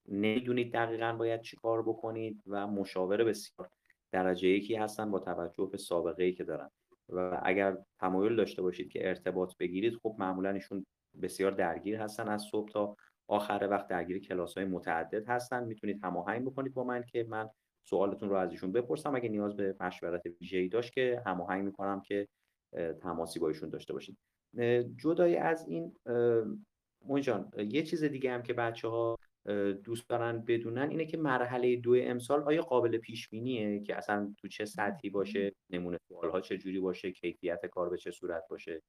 [0.09, 3.69] نمی‌دونید دقیقا باید چی کار بکنید و مشاوره بسیار
[4.13, 6.71] درجه یکی هستن با توجه به سابقه ای که دارن.
[7.09, 10.87] و اگر تمایل داشته باشید که ارتباط بگیرید خب معمولا ایشون
[11.23, 12.97] بسیار درگیر هستن از صبح تا
[13.29, 15.65] آخر وقت درگیر کلاس های متعدد هستن.
[15.65, 17.49] می‌تونید هماهنگ بکنید با من که من
[17.85, 19.15] سوالتون رو از ایشون بپرسم.
[19.15, 22.29] اگه نیاز به مشورت ویژه‌ای داشت که هماهنگ می‌کنم که
[23.03, 24.19] تماسی با ایشون داشته باشید.
[24.97, 25.97] جدای از این
[27.21, 29.17] جان یه چیز دیگه هم که بچه ها
[29.85, 34.49] دوست دارن بدونن اینه که مرحله دو امسال آیا قابل پیش بینیه که اصلا تو
[34.49, 38.83] چه سطحی باشه نمونه سوال ها چه جوری باشه کیفیت کار به چه صورت باشه؟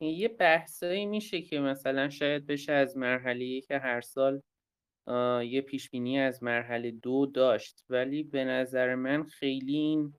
[0.00, 4.42] یه بحثایی میشه که مثلا شاید بشه از مرحله که هر سال
[5.44, 7.84] یه پیش بینی از مرحله دو داشت.
[7.88, 10.14] ولی به نظر من خیلی این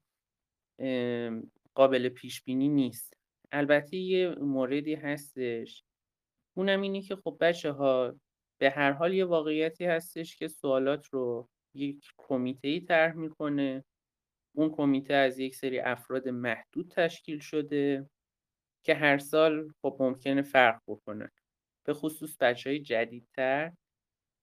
[1.76, 3.14] قابل پیش بینی نیست.
[3.52, 5.84] البته یه موردی هستش.
[6.58, 8.16] اونم اینه که خب بچه ها
[8.58, 13.84] به هر حال یه واقعیتی هستش که سوالات رو یک کمیته ای طرح می‌کنه.
[14.56, 18.10] اون کمیته از یک سری افراد محدود تشکیل شده.
[18.86, 21.32] که هر سال خب ممکنه فرق بکنه.
[21.86, 23.74] به خصوص بچه های جدیدتر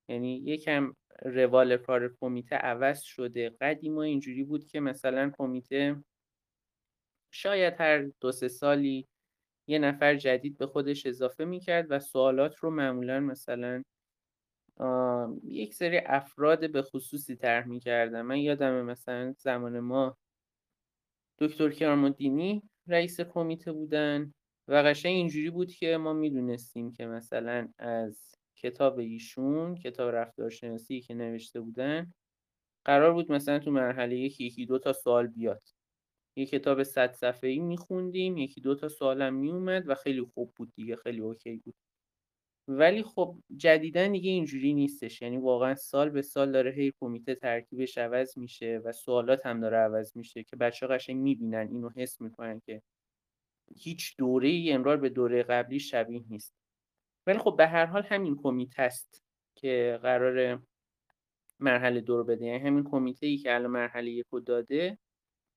[0.09, 6.05] یعنی یکم روال کار کمیته عوض شده قدیما اینجوری بود که مثلا کمیته
[7.35, 9.09] شاید هر دو سه سالی
[9.69, 13.83] یه نفر جدید به خودش اضافه می‌کرد و سوالات رو معمولا مثلا
[15.45, 18.23] یک سری افراد به خصوصی طرح می‌کردن.
[18.23, 20.17] من یادم مثلا زمان ما
[21.39, 24.35] دکتر کرامالدینی رئیس کمیته بودن.
[24.69, 31.15] و قشنگ اینجوری بود که ما می‌دونستیم که مثلا از کتاب ایشون کتاب رفتارشناسی که
[31.15, 32.13] نوشته بودن
[32.87, 35.63] قرار بود مثلا تو مرحله یکی یکی دو تا سوال بیاد.
[36.37, 40.73] یه کتاب صد صفحه ای میخوندیم یکی دو تا سوالم میومد و خیلی خوب بود
[40.77, 41.75] دیگه خیلی اوکی بود.
[42.69, 45.23] ولی خب جدیدن دیگه اینجوری نیستش.
[45.23, 49.77] یعنی واقعا سال به سال داره هی کمیته ترکیبش عوض میشه و سوالات هم داره
[49.77, 52.83] عوض میشه که بچه قشنگ می‌بینن اینو حس می‌کنن که
[53.77, 56.55] هیچ دوره ای امرار به دوره قبلی شبیه نیست.
[57.27, 59.23] ولی خب به هر حال همین کمیته است
[59.55, 60.63] که قرار
[61.61, 62.45] مرحله دو رو بده.
[62.47, 64.99] یعنی همین کمیته ای که الان مرحله یک رو داده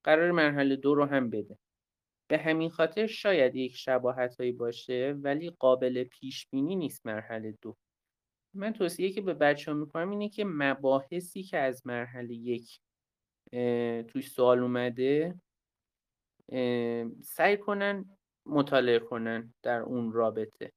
[0.03, 1.57] قرار مرحله دو رو هم بده.
[2.27, 7.75] به همین خاطر شاید یک شباهت هایی باشه ولی قابل پیش بینی نیست مرحله دو.
[8.53, 12.79] من توصیه که به بچه ها می‌کنم اینه که مباحثی که از مرحله یک
[14.07, 15.35] توی سوال اومده
[17.21, 20.71] سعی کنن مطالعه کنن در اون رابطه.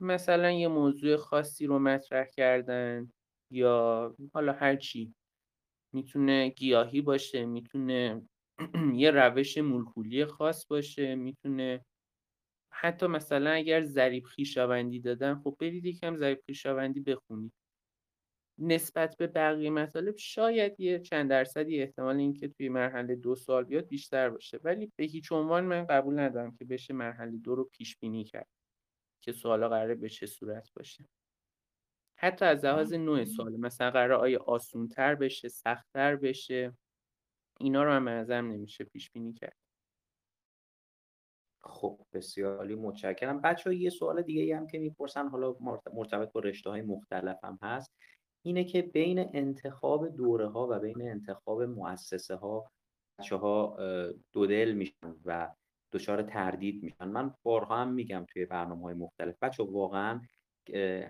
[0.00, 3.12] مثلا یه موضوع خاصی رو مطرح کردن
[3.50, 5.14] یا حالا هر چی.
[5.92, 8.22] می‌تونه گیاهی باشه می‌تونه
[9.02, 11.84] یه روش مولکولی خاص باشه می‌تونه
[12.72, 17.52] حتی مثلا اگر ضریب خویشاوندی دادن خب برید یکم ضریب خویشاوندی بخونید.
[18.58, 23.88] نسبت به بقیه مطالب شاید یه چند درصدی احتمال اینکه توی مرحله دو سال بیاد
[23.88, 24.60] بیشتر باشه.
[24.64, 28.48] ولی به هیچ عنوان من قبول ندارم که بشه مرحله دو رو پیش بینی کرد
[29.24, 31.06] که سوالا قراره به چه صورت باشه.
[32.18, 36.72] حتی از لحاظ نوع سوال مثلا قرار آیا آسونتر بشه سختتر بشه؟
[37.60, 39.56] اینا رو هم نظرم نمیشه پیش بینی کرد.
[41.64, 43.40] خب بسیار عالی متشکرم.
[43.40, 45.56] بچه یه سوال دیگه هم که می‌پرسن حالا
[45.92, 47.92] مرتبط با رشته های مختلف هم هست
[48.44, 52.70] اینه که بین انتخاب دوره ها و بین انتخاب مؤسسه ها
[53.18, 53.76] بچه ها
[54.32, 55.54] دو دل میشن و
[55.92, 57.08] دچار تردید میشن.
[57.08, 59.36] من بارها هم میگم توی برنامه های مختلف.
[59.42, 60.20] بچه واقعا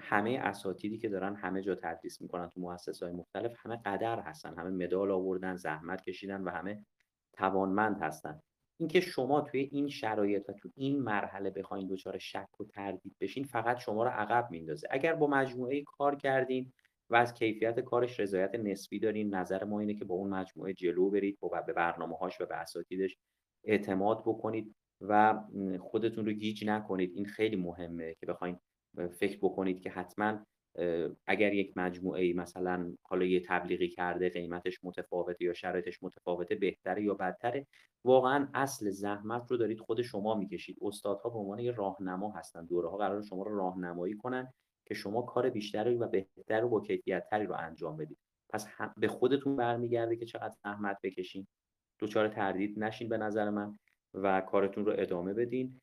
[0.00, 4.58] همه اساتیدی که دارن همه جا تدریس می‌کنن تو مؤسسه های مختلف همه قدر هستن
[4.58, 6.84] همه مدال آوردن زحمت کشیدن و همه
[7.32, 8.40] توانمند هستن.
[8.78, 13.44] اینکه شما توی این شرایط و تو این مرحله بخواین دچار شک و تردید بشین
[13.44, 16.72] فقط شما رو عقب میندازه اگر با مجموعه کار کردین
[17.10, 21.10] و از کیفیت کارش رضایت نسبی دارین نظر ما اینه که با اون مجموعه جلو
[21.10, 23.16] برید و به برنامه هاش و به اساتیدش
[23.64, 25.40] اعتماد بکنید و
[25.80, 27.12] خودتون رو گیج نکنید.
[27.14, 28.58] این خیلی مهمه که بخواین
[29.12, 30.38] فکر بکنید که حتما
[31.26, 37.14] اگر یک مجموعه مثلا حالا یه تبلیغی کرده قیمتش متفاوته یا شرایطش متفاوته بهتره یا
[37.14, 37.66] بدتره؟
[38.04, 40.78] واقعا اصل زحمت رو دارید خود شما می‌کشید.
[40.82, 42.64] استادها به عنوان یه راهنما هستن.
[42.64, 44.52] دوره ها قرار شما رو راهنمایی کنن
[44.86, 48.18] که شما کار بیشتری و بهتر و با کیفیتتری رو انجام بدید.
[48.50, 51.46] پس به خودتون برمیگرده که چقدر زحمت بکشین.
[51.98, 53.78] دوچار تردید نشین به نظر من
[54.14, 55.80] و کارتون رو ادامه بدین.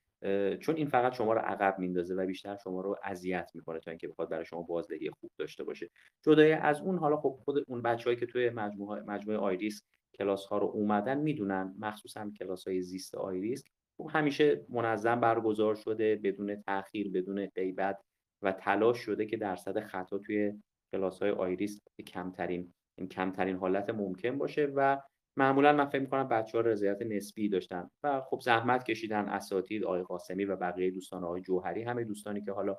[0.60, 4.08] چون این فقط شما رو عقب میندازه و بیشتر شما رو اذیت می‌کنه تا اینکه
[4.08, 5.90] بخواد برای شما بازدهی خوب داشته باشه.
[6.26, 9.84] جدای از اون حالا خب خود اون بچههایی که توی مجموعه مجموعه آیریس
[10.14, 13.64] کلاس ها رو اومدن می‌دونن مخصوصا کلاس های زیست آیریس
[13.98, 18.02] خب همیشه منظم برگزار شده بدون تاخیر بدون غیبت
[18.42, 20.54] و تلاش شده که درصد خطا توی
[20.92, 25.02] کلاس های آیریس کمترین این کمترین حالت ممکن باشه و
[25.38, 30.04] معمولا من فکر می‌کنم بچه ها رضایت نسبی داشتن و خب زحمت کشیدن اساتید آقای
[30.04, 32.78] قاسمی و بقیه دوستان آقای جوهری همه دوستانی که حالا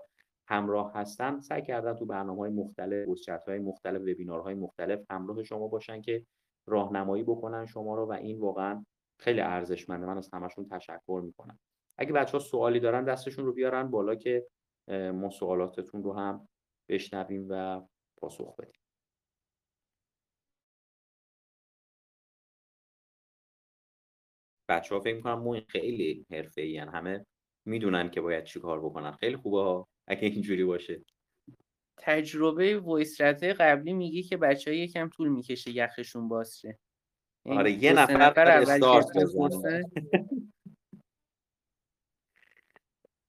[0.49, 5.69] همراه هستن سعی کردن تو برنامه های مختلف گوشچت های مختلف وبینارهای مختلف همراه شما
[5.69, 6.27] باشن که
[6.67, 8.85] راهنمایی بکنن شما رو و این واقعا
[9.19, 10.07] خیلی ارزشمنده.
[10.07, 11.59] من از همشون تشکر می‌کنم.
[11.99, 14.47] اگه بچه ها سوالی دارن دستشون رو بیارن بالا که
[14.89, 16.49] ما سوالاتتون رو هم
[16.89, 17.83] بشنویم و
[18.17, 18.84] پاسخ بدیم.
[24.75, 27.27] بچه ها فکر می‌کنم مو خیلی حرفه ای همه
[27.65, 29.13] می‌دونن که باید چی کار بکنن.
[29.13, 31.03] خیلی خوبه ها اگه اینجوری باشه.
[31.99, 36.79] تجربه وایس قبلی میگه که بچه ها یکم طول می‌کشه یخشون باز شه.
[37.47, 39.07] یعنی آره یه نفر, نفر استارت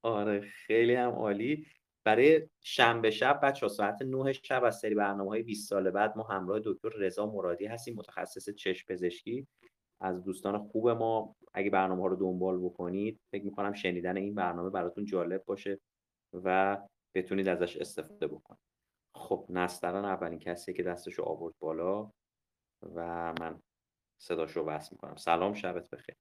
[0.04, 1.68] آره خیلی هم عالی.
[2.04, 6.24] برای شنبه شب بچه ساعت 9 شب از سری برنامه های 20 سال بعد ما
[6.24, 9.48] همراه دکتر رضا مرادی هستیم متخصص چشم پزشکی.
[10.00, 14.70] از دوستان خوب ما اگه برنامه ها رو دنبال بکنید فکر می‌کنم شنیدن این برنامه
[14.70, 15.80] براتون جالب باشه
[16.34, 16.78] و
[17.16, 18.60] بتونید ازش استفاده بکنید.
[19.16, 22.12] خب نستران اولین کسی که دستش رو آورد بالا
[22.96, 23.62] و من
[24.22, 25.16] صداش رو بس می‌کنم.
[25.16, 26.16] سلام شبت بخیر.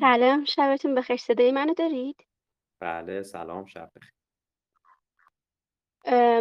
[0.00, 1.16] سلام شبتون بخیر.
[1.16, 2.26] صدای منو دارید؟
[2.80, 4.15] بله سلام شب بخیر.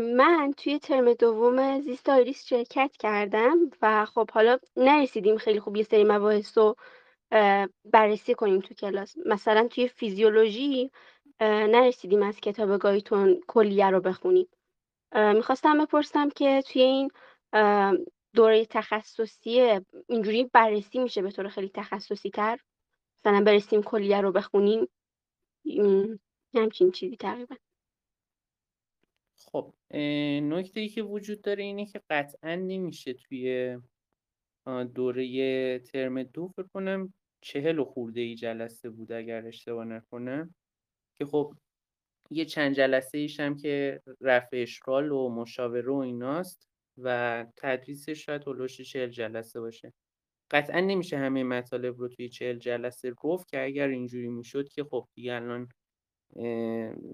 [0.01, 5.84] من توی ترم دوم زیست آیریس شرکت کردم و خب حالا نرسیدیم خیلی خوب یه
[5.84, 6.75] سری مباحث رو
[7.86, 9.15] بررسی کنیم تو کلاس.
[9.25, 10.91] مثلا توی فیزیولوژی
[11.41, 14.47] نرسیدیم از کتاب گایتون کلیه رو بخونیم.
[15.15, 17.12] می‌خواستم بپرسم که توی این
[18.34, 22.58] دوره تخصصی اینجوری بررسی میشه به طور خیلی تخصصی تر
[23.19, 24.88] مثلا برسیم کلیه رو بخونیم
[26.56, 27.56] همچین چیزی تقریبا.
[30.41, 33.77] نکته ای که وجود داره اینه که قطعا نمیشه توی
[34.95, 40.55] دوره ترم دو فکر کنم چهل و خورده ای جلسه بود اگر اشتباه نکنم.
[41.17, 41.53] که خب
[42.31, 48.47] یه چند جلسه ایش هم که رفع اشغال و مشاوره و ایناست و تدریسش شاید
[48.47, 49.93] هلوش چهل جلسه باشه.
[50.51, 55.08] قطعا نمیشه همه مطالب رو توی چهل جلسه گفت که اگر اینجوری می‌شد که خب
[55.15, 55.69] دیگه الان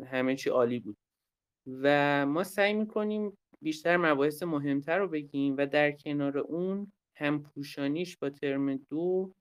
[0.07, 0.97] همه چی عالی بود.
[1.67, 8.17] و ما سعی می‌کنیم بیشتر مباحث مهمتر رو بگیم و در کنار اون هم پوشانیش
[8.17, 9.33] با ترم دو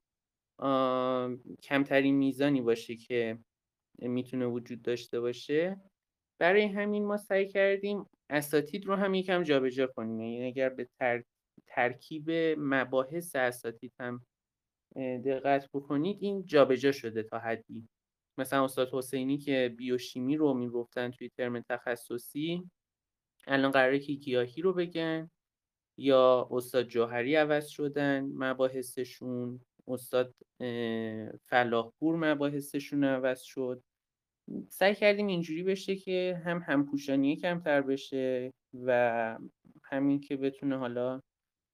[1.63, 3.39] کمترین میزانی باشه که
[3.99, 5.81] می‌تونه وجود داشته باشه.
[6.41, 10.21] برای همین ما سعی کردیم اساتید رو هم یکم جابجا کنیم.
[10.21, 10.89] یعنی اگر به
[11.67, 14.25] ترکیب مباحث اساتید هم
[14.97, 17.89] دقت بکنید این جابجا شده تا حدی.
[18.41, 22.71] مثلا استاد حسینی که بیوشیمی رو می‌گفتن توی ترم تخصصی
[23.47, 25.31] الان قراره که گیاهی رو بگن
[25.99, 30.35] یا استاد جوهری عوض شدن مباحثشون استاد
[31.45, 33.83] فلاحپور مباحثشون عوض شد.
[34.69, 39.39] سعی کردیم اینجوری بشه که هم همپوشانی کمتر بشه و
[39.85, 41.21] همین که بتونه حالا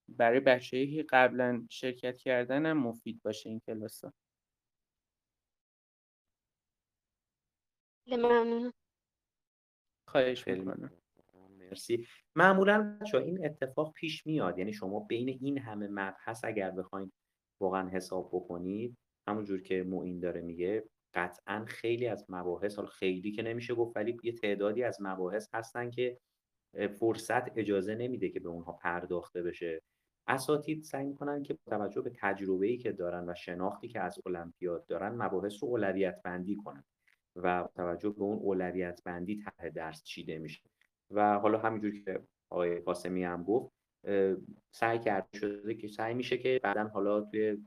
[0.09, 4.05] برای بچه که قبلا شرکت کردن هم مفید باشه این کلاس
[8.09, 8.73] ممنون
[10.09, 10.91] خواهش می‌کنم.
[11.59, 12.07] مرسی.
[12.37, 14.59] معمولا بچه این اتفاق پیش میاد.
[14.59, 17.13] یعنی شما بین این همه مبحث اگر بخواین
[17.61, 18.97] واقعا حساب بکنید
[19.29, 24.17] همونجور که معین داره میگه قطعا خیلی از مباحث حالا خیلی که نمیشه گفت ولی
[24.23, 26.19] یه تعدادی از مباحث هستن که
[27.01, 29.83] فرصت اجازه نمیده که به اونها پرداخته بشه.
[30.29, 35.15] اساتید سعی می‌کنن که توجه به تجربه‌ای که دارن و شناختی که از المپیاد دارن
[35.15, 36.85] مباحث رو اولویت بندی کنن.
[37.37, 40.63] و توجه به اون اولویت بندی ته درس چیده میشه.
[41.11, 42.21] و حالا همینجور که
[42.51, 43.73] آقای قاسمی هم گفت
[44.71, 47.59] سعی کرده شده که سعی میشه که بعدا حالا توی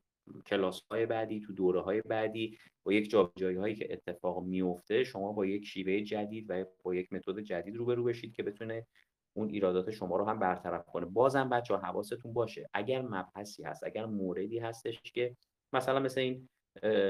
[0.46, 5.34] کلاس های بعدی تو دوره های بعدی با یک جابجایی هایی که اتفاق میفته شما
[5.34, 8.86] با یک شیوه جدید و با یک متد جدید روبرو بشید که بتونه
[9.34, 11.06] اون ایرادات شما رو هم برطرف کنه.
[11.06, 12.70] بازم بچه حواستون باشه.
[12.74, 15.36] اگر مبحثی هست اگر موردی هستش که
[15.74, 16.50] مثلا مثل این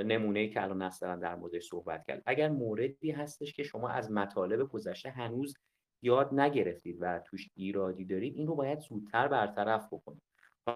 [0.05, 4.69] نمونه که الان نسترن در موردش صحبت کرد اگر موردی هستش که شما از مطالب
[4.69, 5.53] گذشته هنوز
[6.01, 10.21] یاد نگرفتید و توش ایرادی دارید این رو باید زودتر برطرف بکنید.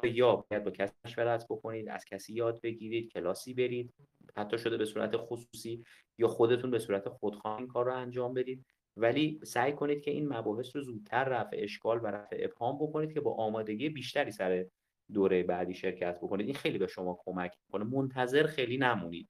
[0.03, 3.93] یا باید با کسی مشورت بکنید از کسی یاد بگیرید کلاسی برید
[4.35, 5.83] حتی شده به صورت خصوصی
[6.17, 8.65] یا خودتون به صورت خودخواه این کار رو انجام بدید.
[8.97, 13.21] ولی سعی کنید که این مباحث رو زودتر رفع اشکال و رفع ابهام بکنید که
[13.21, 14.65] با آمادگی بیشتری سر
[15.13, 17.83] دوره بعدی شرکت بکنید این خیلی به شما کمک می‌کنه.
[17.83, 19.29] منتظر خیلی نمونید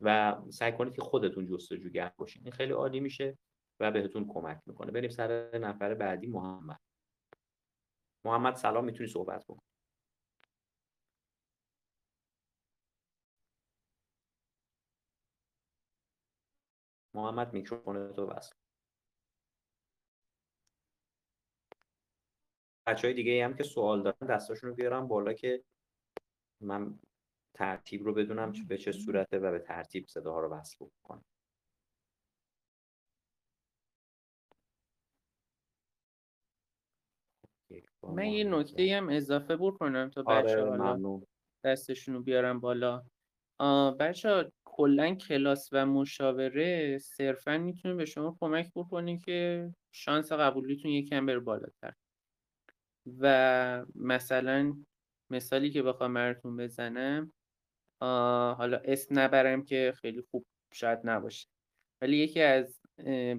[0.00, 3.38] و سعی کنید که خودتون جستجوگر باشید این خیلی عالی میشه
[3.80, 4.92] و بهتون کمک می‌کنه.
[4.92, 6.80] بریم سر نفر بعدی محمد.
[8.24, 9.62] محمد سلام می‌تونی صحبت بکن
[17.14, 18.52] محمد میکروفون تو بس.
[22.86, 25.64] بچه های دیگه هم که سوال دارن دستاشون رو بیارم بالا که
[26.60, 26.98] من
[27.54, 31.24] ترتیب رو بدونم به چه صورته و به ترتیب صداها رو وصل کنم
[38.08, 41.00] من یه نکته هم اضافه بکنم تا بچه آره
[41.64, 43.02] دستشون رو بیارم بالا.
[44.00, 50.90] بچه ها کلا کلاس و مشاوره صرفا می‌تونه به شما کمک بکنه که شانس قبولیتون
[50.90, 51.92] یکم بره بالاتر.
[53.06, 54.76] و مثلا
[55.30, 57.32] مثالی که بخوام براتون بزنم
[58.58, 61.46] حالا اسم نبرم که خیلی خوب شاید نباشه.
[62.02, 62.80] ولی یکی از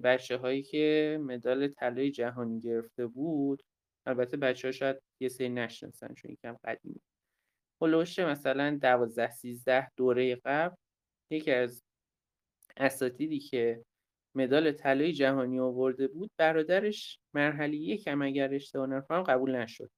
[0.04, 3.64] بچه هایی که مدال طلای جهانی گرفته بود
[4.06, 7.02] البته بچه ها شاید یه سری نشناسن چون یکم قدیمی.
[7.82, 10.76] هلوش مثلا دوازده سیزده دوره قبل
[11.30, 11.84] یکی از
[12.78, 13.86] اساتیدی که
[14.36, 19.90] مدال طلای جهانی آورده بود برادرش مرحله یکم اگر اشتباه نکنم قبول نشد.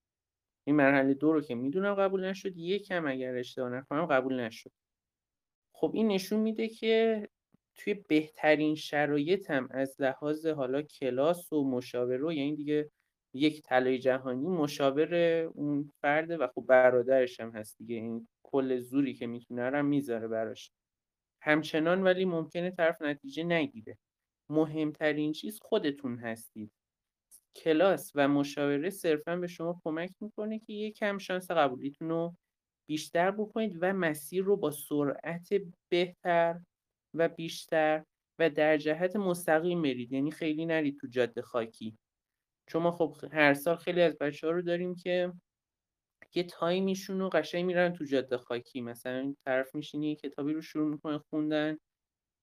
[0.68, 4.72] این مرحله دو رو که می‌دونم قبول نشد یکم اگر اشتباه نکنم قبول نشد.
[5.74, 7.28] خب این نشون میده که
[7.76, 12.90] توی بهترین شرایط هم از لحاظ حالا کلاس و مشاوره یعنی دیگه
[13.34, 15.16] یک طلای جهانی مشاور
[15.54, 20.28] اون فرده و خب برادرش هم هست دیگه این کل زوری که می‌تونه هم می‌ذاره
[20.28, 20.72] براش.
[21.42, 23.98] همچنان ولی ممکنه طرف نتیجه نگیره.
[24.50, 26.72] مهمترین چیز خودتون هستید.
[27.56, 32.36] کلاس و مشاوره صرفا به شما کمک می‌کنه که یک کم شانس قبولیتون رو
[32.90, 35.50] بیشتر بکنید و مسیر رو با سرعت
[35.90, 36.60] بهتر
[37.14, 38.04] و بیشتر
[38.40, 40.12] و در جهت مستقیم برید.
[40.12, 41.98] یعنی خیلی نرید تو جاده خاکی.
[42.68, 45.34] چون ما خب هر سال خیلی از بچه ها رو داریم که
[46.36, 48.82] یه تایمیشون رو قشنگ میرن تو جاده خاکی.
[48.82, 51.78] مثلا طرف میشینی کتابی رو شروع می‌کنه خوندن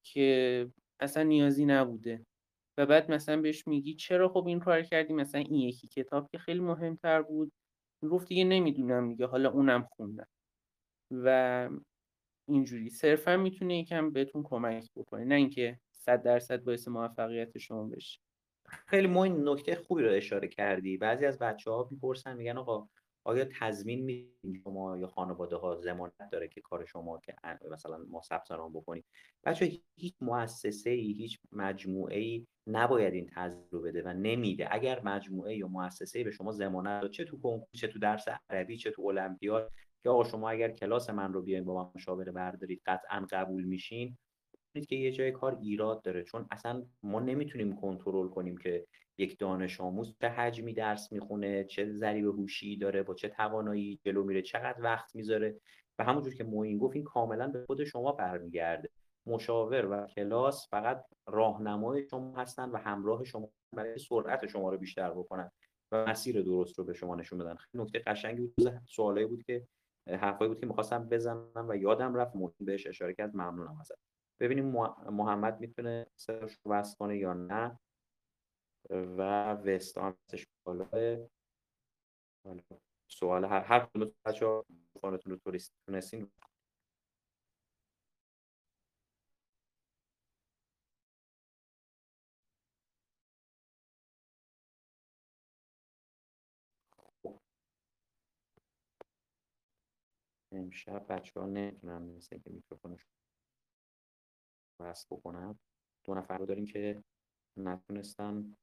[0.02, 0.68] که
[1.02, 2.26] اصلا نیازی نبوده.
[2.78, 6.38] و بعد مثلا بهش میگی چرا خب این کار کردی؟ مثلا این یکی کتاب که
[6.38, 7.52] خیلی مهمتر بود.
[8.10, 10.26] گفت دیگه نمی‌دونم دیگه حالا اونم خوندم.
[11.10, 11.68] و
[12.48, 12.90] اینجوری.
[12.90, 15.24] صرفا می‌تونه یکم بهتون کمک بکنه.
[15.24, 18.20] نه اینکه صد درصد باعث موفقیت شما بشه.
[18.86, 20.96] خیلی مهم نکته خوبی رو اشاره کردی.
[20.96, 22.88] بعضی از بچه ها می‌پرسن میگن آقا
[23.24, 27.34] آیا تضمین میدین شما یا خانواده ها زمانت داره که کار شما که
[27.70, 29.04] مثلا ما ثبت نام بکنیم؟
[29.44, 34.68] بچه هیچ مؤسسه ای هیچ مجموعه ای نباید این تضمین رو بده و نمیده.
[34.70, 38.76] اگر مجموعه یا مؤسسه ای به شما ضمانت چه تو کنکور چه تو درس عربی
[38.76, 42.82] چه تو المپیاد که آقا شما اگر کلاس من رو بیاین با من مشاوره بردارید
[42.86, 44.18] قطعا قبول میشین
[44.88, 46.24] که یه جای کار ایراد داره.
[46.24, 48.86] چون اصلا ما نمی‌تونیم کنترل کنیم که
[49.18, 54.24] یک دانش آموز چه حجمی درس می‌خونه چه ذریب هوشی داره با چه توانایی جلو
[54.24, 55.60] میره چقدر وقت می‌ذاره.
[55.98, 58.90] و همونجور که موین گفت این کاملا به خود شما برمیگرده.
[59.26, 65.10] مشاور و کلاس فقط راهنمای شما هستن و همراه شما برای سرعت شما رو بیشتر
[65.10, 65.50] بکنن
[65.92, 67.54] و مسیر درست رو به شما نشون بدن.
[67.54, 69.66] خیلی نکته قشنگی بود سوالایی بود که
[70.08, 73.36] حرفایی بود که می‌خواستم بزنم و یادم رفت موین بهش اشاره کرد.
[73.36, 73.98] ممنونم ازت.
[74.40, 74.64] ببینیم
[75.10, 77.78] محمد می‌تونه سرش وصل کنه یا نه.
[78.90, 80.16] و وست هم
[80.64, 81.28] بالا
[83.08, 84.66] سوال هر هر کدوم بچه‌ها
[85.00, 86.30] فونتون رو توریست تونستین.
[100.52, 103.06] امشب بچه ها نمی‌تونن مثل که میکروفونش
[104.80, 105.58] وصل بکنن
[106.04, 107.04] دو نفر رو داریم که
[107.56, 108.56] نتونستن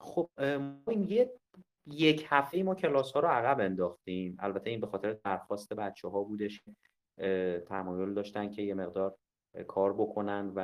[0.00, 0.30] خب
[0.86, 1.32] ما یه
[1.86, 4.36] یک هفته ما کلاس ها رو عقب انداختیم.
[4.38, 6.62] البته این به خاطر درخواست بچه ها بودش
[7.66, 9.16] تمایل داشتن که یه مقدار
[9.66, 10.60] کار بکنن و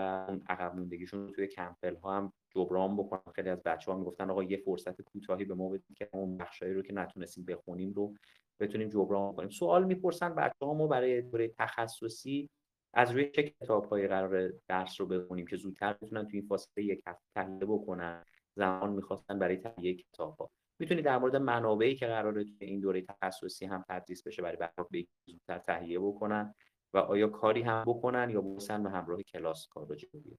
[0.49, 3.33] عقب موندگیشون توی کمپل ها هم جبران بکنن.
[3.35, 6.74] خیلی از بچه ها می‌گفتن آقا یه فرصت کوتاهی به ما بدید که اون بخشایی
[6.74, 8.14] رو که نتونستیم بخونیم رو
[8.61, 12.51] بتونیم جبران کنیم سوال می‌پرسن بچه ها ما برای دوره تخصصی
[12.95, 17.03] از روی چه کتاب قرار درس رو بخونیم که زودتر بتونن توی این فاصله یک
[17.07, 18.24] هفته تهیه بکنن؟
[18.57, 20.50] زمان می‌خواستن برای تهیه کتاب ها.
[20.78, 24.88] می‌تونید در مورد منابعی که قراره توی این دوره تخصصی هم تدریس بشه برای بچه‌ها
[25.26, 26.55] زودتر تهیه بکنن
[26.94, 30.36] و آیا کاری هم بکنن یا بوسن به همراه کلاس کار رو جلو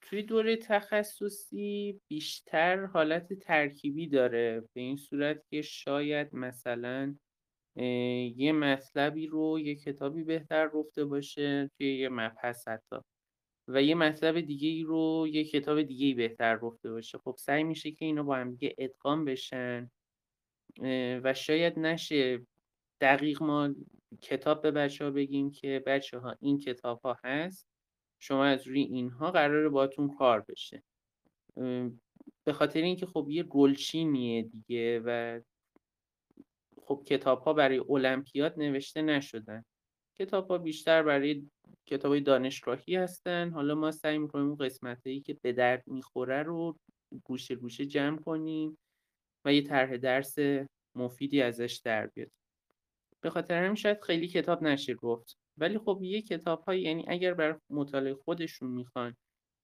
[0.00, 4.60] توی دوره تخصصی بیشتر حالت ترکیبی داره.
[4.60, 7.16] به این صورت که شاید مثلا
[8.36, 12.96] یه مطلبی رو یه کتابی بهتر گفته باشه توی یه مبحث حتی.
[13.68, 17.18] و یه مطلب دیگه ای رو یه کتاب دیگه ای بهتر گفته باشه.
[17.18, 19.90] خب سعی میشه که اینا با هم دیگه ادغام بشن.
[21.22, 22.46] و شاید نشه
[23.00, 23.74] دقیق ما
[24.22, 27.68] کتاب به بچه ها بگیم که بچه ها این کتاب ها هست.
[28.18, 30.82] شما از روی اینها قراره باتون کار بشه.
[32.44, 35.40] به خاطر اینکه خب یه گلچینیه دیگه و
[36.82, 39.64] خب کتاب ها برای المپیاد نوشته نشدن.
[40.18, 41.48] کتاب ها بیشتر برای
[41.86, 43.50] کتاب های دانشگاهی هستن.
[43.50, 46.78] حالا ما سعی می‌کنیم اون قسمت هایی که به درد می‌خوره رو
[47.24, 48.78] گوشه گوشه جمع کنیم
[49.44, 50.34] و یه طرح درس
[50.96, 52.30] مفیدی ازش در بیاد
[53.20, 55.36] به خاطر همین شاید خیلی کتاب نشه گفت.
[55.58, 59.16] ولی خب یه کتاب های یعنی اگر بر مطالعه خودشون می‌خوان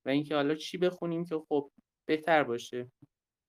[0.07, 1.71] و اینکه حالا چی بخونیم که خب
[2.09, 2.91] بهتر باشه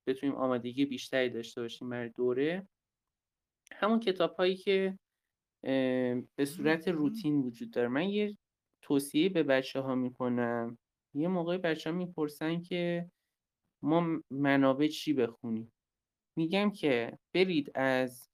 [0.08, 2.68] بتونیم آمادگی بیشتری داشته باشیم برای دوره
[3.72, 4.98] همون کتاب هایی که
[6.36, 7.88] به صورت روتین وجود داره.
[7.88, 8.38] من یه
[8.82, 10.78] توصیه به بچه ها می‌کنم.
[11.14, 13.10] یه موقع بچه ها می‌پرسن که
[13.84, 15.72] ما منابع چی بخونیم؟
[16.36, 18.30] میگم که برید از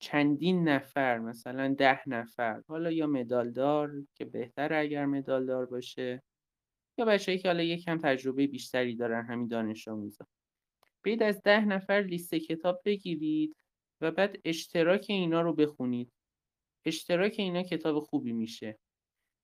[0.00, 6.22] چندین نفر مثلا ده نفر حالا یا مدالدار که بهتر اگر مدالدار باشه
[6.98, 10.26] یا بچه‌ای که حالا یکم تجربه بیشتری دارن همین دانش آموزا.
[11.04, 13.56] برید از ده نفر لیست کتاب بگیرید
[14.00, 16.12] و بعد اشتراک اینا رو بخونید.
[16.84, 18.78] اشتراک اینا کتاب خوبی میشه.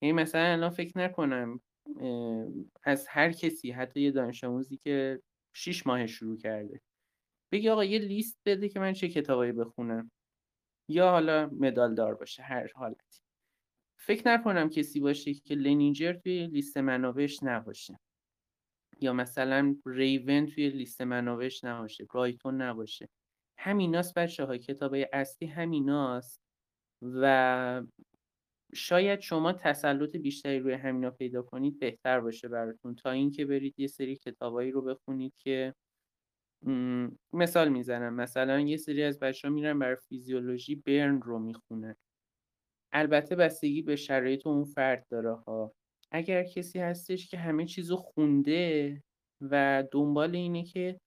[0.03, 1.61] یعنی مثلا الان فکر نکنم
[2.83, 5.23] از هر کسی حتی یه دانش آموزی که
[5.57, 6.81] 6 ماه شروع کرده
[7.53, 10.11] بگی آقا یه لیست بده که من چه کتابایی بخونم.
[10.89, 13.21] یا حالا مدال دار باشه هر حالتی.
[13.99, 17.99] فکر نکنم کسی باشه که لنینجر توی لیست منابعش نباشه.
[19.01, 23.09] یا مثلا ریون توی لیست منابعش نباشه رایتون نباشه.
[23.59, 26.44] همیناست بچه ها کتاب اصلی همیناست.
[27.05, 27.83] و
[28.75, 32.95] شاید شما تسلط بیشتری روی همینا پیدا کنید بهتر باشه براتون.
[32.95, 35.75] تا اینکه برید یه سری کتابایی رو بخونید که
[37.33, 38.15] مثال می‌زنم.
[38.15, 41.97] مثلا یه سری از بچه ها میرن برای فیزیولوژی برن رو می‌خونن.
[42.93, 45.73] البته بستگی به شرایط اون فرد داره ها.
[46.11, 49.03] اگر کسی هستش که همه چیزو خونده
[49.41, 51.01] و دنبال اینه که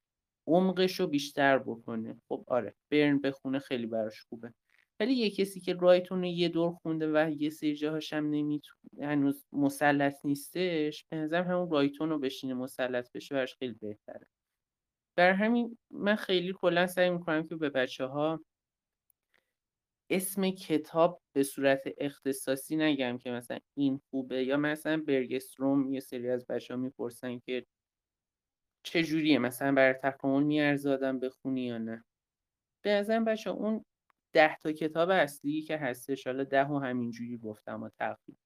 [0.48, 4.54] عمقش رو بیشتر بکنه خب آره برن بخونه خیلی براش خوبه.
[5.00, 9.08] ولی یه کسی که رایتون رو یه دور خونده و یه سری جاهاش هم نمی‌تونه
[9.08, 14.28] هنوز مسلط نیستش به نظرم همون رایتون رو بشینه مسلط بشه براش خیلی بهتره.
[15.18, 18.40] بر همین من خیلی کلا سعی می‌کنم که به بچه ها
[20.10, 26.30] اسم کتاب به صورت اختصاصی نگم که مثلا این خوبه یا مثلا برگستروم یه سری
[26.30, 27.66] از بچه ها می‌پرسن که
[28.86, 32.04] چجوریه مثلا برای تکامل میارزه آدم بخونی یا نه.
[32.86, 33.86] به نظرم بچه اون
[34.34, 38.40] ده تا کتاب اصلی که هستش حالا ده و همینجوری گفتم و تقریبا.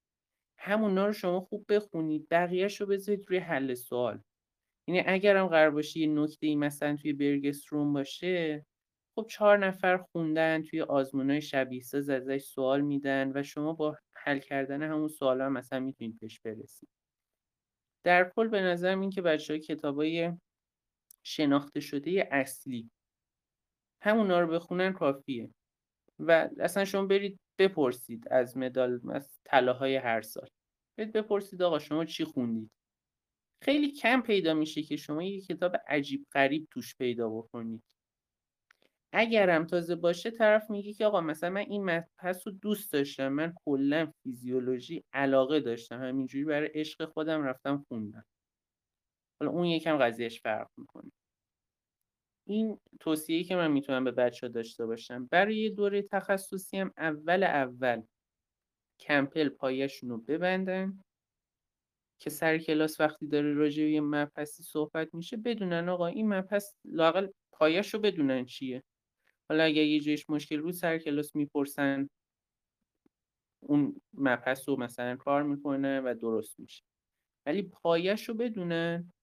[0.57, 4.21] همونا رو شما خوب بخونید بقیهش رو بذارید روی حل سوال.
[4.87, 8.65] یعنی اگرم قرار باشه یه نکته ای مثلا توی برگستروم باشه
[9.15, 14.39] خب چهار نفر خوندن توی آزمونای شبیه ساز ازش سوال میدن و شما با حل
[14.39, 16.89] کردن همون سوال هم مثلا می‌تونید پیش برسید.
[18.03, 20.31] در کل به نظرم این که بچه های کتاب های
[21.23, 22.91] شناخته شده اصلی
[24.01, 25.49] همونا رو بخونن کافیه.
[26.27, 30.47] و اصلا شما برید بپرسید از مدال از طلاهای هر سال.
[30.97, 32.71] برید بپرسید آقا شما چی خوندید؟
[33.63, 37.83] خیلی کم پیدا میشه که شما یه کتاب عجیب غریب توش پیدا بکنید.
[39.13, 43.53] اگرم تازه باشه طرف میگه که آقا مثلا من این مبحث رو دوست داشتم من
[43.65, 48.25] کلا فیزیولوژی علاقه داشتم همینجوری برای عشق خودم رفتم خوندم.
[49.39, 51.11] حالا اون یکم قضیهش فرق می‌کنه.
[52.47, 55.25] این توصیه‌ای که من می‌تونم به بچه داشته باشم.
[55.31, 58.01] برای دوره تخصصی هم اول اول
[58.99, 61.01] کمپل پایشون رو ببندن
[62.19, 66.73] که سر کلاس وقتی داره راجع به یه مبحثی صحبت میشه بدونن آقا این مبحث
[66.85, 68.83] لاقل پایش رو بدونن چیه.
[69.49, 72.09] حالا اگر یه جایش مشکل بود سر کلاس می‌پرسن
[73.63, 76.83] اون مبحث رو مثلا کار می‌کنه و درست میشه.
[77.45, 79.13] ولی پایش رو بدونن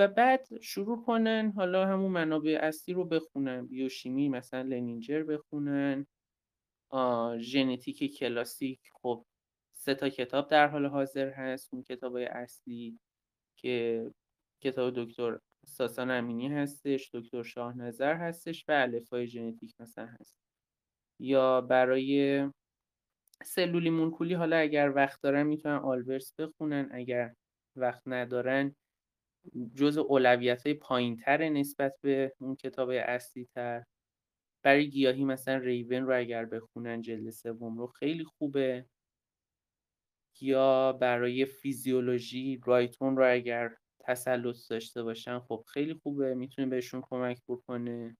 [0.00, 3.66] و بعد شروع کنن حالا همون منابع اصلی رو بخونن.
[3.66, 6.06] بیوشیمی مثلا لنینجر بخونن.
[7.38, 9.24] ژنتیک کلاسیک خب
[9.72, 11.68] سه تا کتاب در حال حاضر هست.
[11.74, 12.98] اون کتاب اصلی
[13.56, 14.04] که
[14.62, 20.34] کتاب دکتر ساسان امینی هستش دکتر شاه نظر هستش و الفای ژنتیک مثلا هست.
[21.20, 22.44] یا برای
[23.44, 26.88] سلولی مولکولی حالا اگر وقت دارن می‌تونن آلبرس بخونن.
[26.92, 27.34] اگر
[27.76, 28.76] وقت ندارن
[29.74, 33.84] جز اولویت های پایین تر نسبت به اون کتاب اصلی تر
[34.64, 38.86] برای گیاهی مثلا ریون رو اگر بخونن جلد سوم رو خیلی خوبه.
[40.40, 43.70] یا برای فیزیولوژی رایتون رو اگر
[44.00, 48.16] تسلط داشته باشن خب خیلی خوبه می‌تونه بهشون کمک بکنه.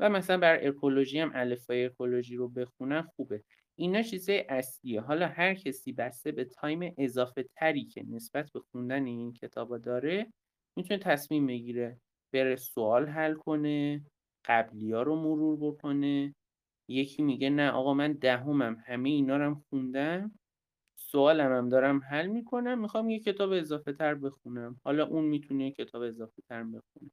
[0.00, 3.44] و مثلا بر اکولوژی هم الفای اکولوژی رو بخونن خوبه.
[3.78, 5.00] اینا چیزای اصلیه.
[5.00, 10.32] حالا هر کسی بسته به تایم اضافه تری که نسبت به خوندن این کتابا داره
[10.76, 11.98] می‌تونه تصمیم بگیره
[12.34, 14.04] بره سوال حل کنه
[14.44, 16.34] قبلی ها رو مرور بکنه.
[16.88, 20.38] یکی میگه نه آقا من دهمم همه اینا رو هم خوندم
[20.98, 24.80] سوالم هم دارم حل می‌کنم می‌خوام یه کتاب اضافه تر بخونم.
[24.84, 27.10] حالا اون می‌تونه کتاب اضافه تر بخونه.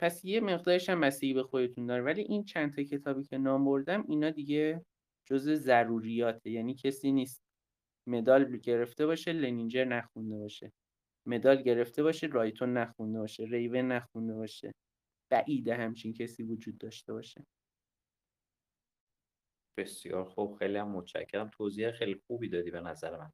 [0.00, 3.64] پس یه مقدارش هم بستگی به خودتون داره ولی این چند تا کتابی که نام
[3.64, 4.84] بردم اینا دیگه
[5.26, 6.50] جز ضروریاته.
[6.50, 7.42] یعنی کسی نیست
[8.08, 10.72] مدال گرفته باشه لنینجر نخونده باشه.
[11.26, 14.72] مدال گرفته باشه رایتون نخونده باشه ریون نخونده باشه.
[15.32, 17.44] بعیده همچین کسی وجود داشته باشه.
[19.78, 21.50] بسیار خوب خیلی هم متشکرم.
[21.52, 23.30] توضیح خیلی خوبی دادی به نظر من.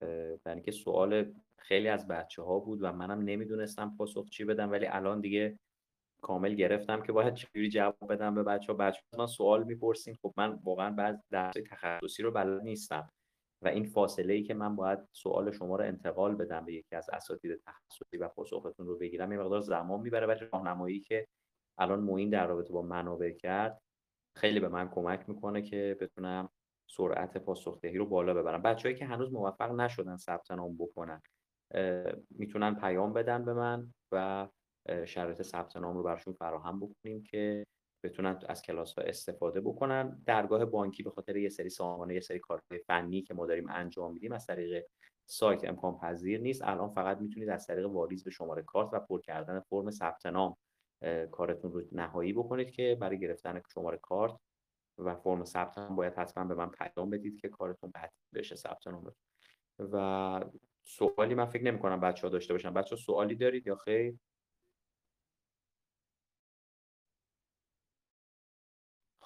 [0.00, 4.86] برای اینکه سوال خیلی از بچه ها بود و منم نمی‌دونستم پاسخ چی بدم ولی
[4.86, 5.58] الان دیگه
[6.22, 10.14] کامل گرفتم که باید چجوری جواب بدم به بچه ها بچه ها من سوال می‌پرسین.
[10.22, 13.08] خب من واقعا بعض درس تخصصی رو بلد نیستم.
[13.62, 17.10] و این فاصله ای که من باید سوال شما رو انتقال بدم به یکی از
[17.10, 21.26] اساتید تخصصی و پاسختون رو بگیرم یه مقدار زمان می‌بره و راهنمایی که
[21.78, 23.82] الان موین در رابطه با منابع کرد
[24.36, 26.48] خیلی به من کمک می‌کنه که بتونم
[26.90, 28.62] سرعت پاسخدهی رو بالا ببرم.
[28.62, 31.22] بچههایی که هنوز موفق نشدن ثبت نام بکنن
[32.30, 34.48] می‌تونن پیام بدن به من و
[35.06, 37.66] شرایط ثبت نام رو برشون فراهم بکنیم که
[38.02, 40.22] بتونن از کلاس ها استفاده بکنن.
[40.26, 44.12] درگاه بانکی به خاطر یه سری سامانه یه سری کارهای فنی که ما داریم انجام
[44.12, 44.84] میدیم از طریق
[45.26, 46.62] سایت امکان پذیر نیست.
[46.64, 50.56] الان فقط می‌تونید از طریق واریز به شماره کارت و پر کردن فرم ثبت نام
[51.30, 54.36] کارتون رو نهایی بکنید که برای گرفتن شماره کارت
[54.98, 58.86] و فرم ثبت نام باید حتما به من پیام بدید که کارتون قطعی بشه ثبت
[58.86, 59.12] نام
[59.78, 60.44] و
[60.82, 62.74] سوالی من فکر نمی کنم بچه ها داشته باشن.
[62.74, 64.14] بچه سوالی دارید یا خیر؟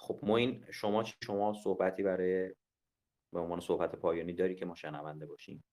[0.03, 2.53] خب این شما شما صحبتی برای
[3.33, 5.63] به عنوان صحبت پایانی داری که ما شنونده باشیم؟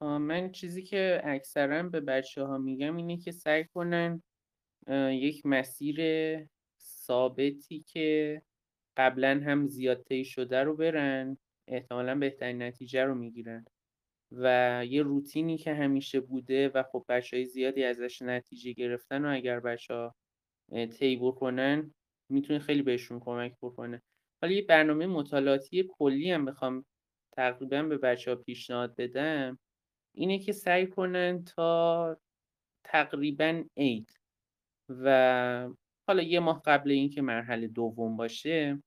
[0.00, 4.22] من چیزی که اکثرا به بچه ها میگم اینه که سعی کنن
[5.10, 5.98] یک مسیر
[6.80, 8.42] ثابتی که
[8.96, 11.38] قبلا هم زیاد طی شده رو برن
[11.68, 13.64] احتمالا بهترین نتیجه رو می‌گیرن
[14.32, 19.34] و یه روتینی که همیشه بوده و خب بچه های زیادی ازش نتیجه گرفتن و
[19.36, 20.14] اگر بچه ها
[20.98, 21.94] طی بکنن
[22.30, 24.02] می‌تونه خیلی بهشون کمک بکنه.
[24.42, 26.84] حالا یه برنامه مطالعاتی کلی هم بخوام
[27.36, 29.58] تقریبا به بچه ها پیشنهاد بدم
[30.14, 32.16] اینه که سعی کنن تا
[32.84, 34.10] تقریبا عید
[34.88, 35.70] و
[36.08, 38.82] حالا یه ماه قبل اینکه مرحله دوم باشه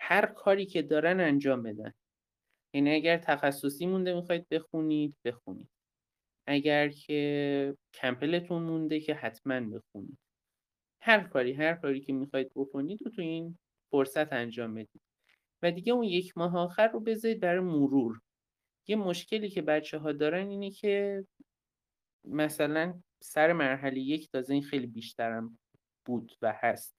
[0.00, 1.92] هر کاری که دارن انجام بدن.
[2.74, 5.68] یعنی اگر تخصصی مونده می‌خواید بخونید بخونید.
[6.48, 10.18] اگر که کمپلتون مونده که حتما بخونید.
[11.06, 13.58] هر کاری هر کاری که می‌خواید بکنید و تو این
[13.90, 15.02] فرصت انجام بدید
[15.62, 18.20] و دیگه اون یک ماه آخر رو بذارید برای مرور.
[18.86, 21.24] یه مشکلی که بچه ها دارن اینه که
[22.24, 25.58] مثلا سر مرحله یک تازه این خیلی بیشترم
[26.06, 26.96] بود و هست.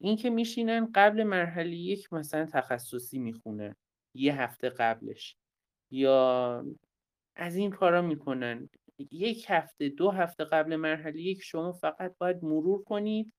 [0.00, 3.76] این که میشینن قبل مرحله یک مثلا تخصصی می‌خونه
[4.14, 5.36] یه هفته قبلش.
[5.90, 6.64] یا
[7.36, 8.68] از این کارا می‌کنن.
[8.98, 13.32] یک هفته دو هفته قبل مرحله یک شما فقط باید مرور کنید.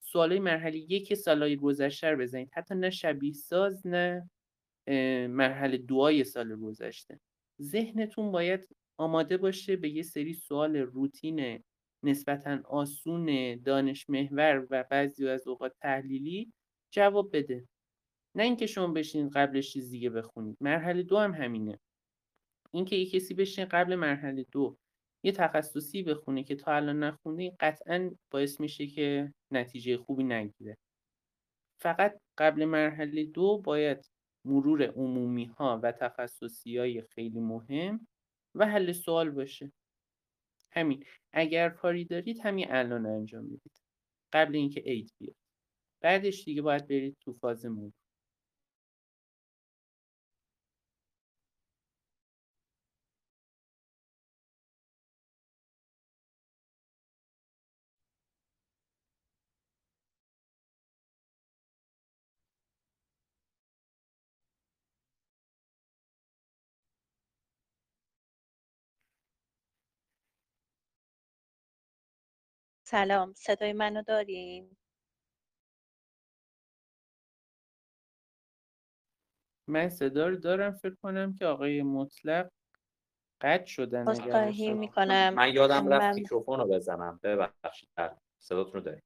[0.00, 2.50] سوالای مرحله یک سالهای گذشته رو بزنید.
[2.52, 4.30] حتی نه شبیه ساز نه
[5.28, 7.20] مرحله دوای سال گذشته.
[7.62, 11.64] ذهنتون باید آماده باشه به یه سری سوال روتین
[12.02, 16.52] نسبتا آسون دانش محور و بعضی از اوقات تحلیلی
[16.90, 17.68] جواب بده.
[18.34, 20.56] نه اینکه شما بشین قبلش چیز دیگه بخونید.
[20.60, 21.78] مرحله دو هم همینه.
[22.70, 24.78] اینکه یه کسی بشین قبل مرحله دو
[25.22, 30.76] یه تخصصی بخونه که تا الان نخونده قطعا باعث میشه که نتیجه خوبی نگیره.
[31.80, 34.10] فقط قبل مرحله دو باید
[34.44, 38.06] مرور عمومی ها و تخصصی های خیلی مهم
[38.54, 39.72] و حل سوال باشه.
[40.72, 43.82] همین اگر کاری دارید همین الان انجام بدید
[44.32, 45.36] قبل اینکه عید بیاد.
[46.00, 47.99] بعدش دیگه باید برید تو فاز مرور.
[72.90, 74.76] سلام صدای منو دارین؟
[79.68, 82.50] من صدا رو دارم فکر کنم که آقای مطلق
[83.40, 85.34] قطع شدن عذرخواهی می‌کنم.
[85.34, 86.14] من یادم رفت من...
[86.14, 87.20] میکروفون رو بزنم.
[87.22, 87.88] ببخشید.
[88.38, 89.02] صداتون رو داریم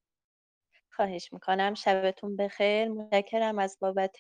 [0.91, 1.75] خواهش می‌کنم.
[1.75, 2.89] شبتون بخیر.
[2.89, 4.17] متشکرم از بابت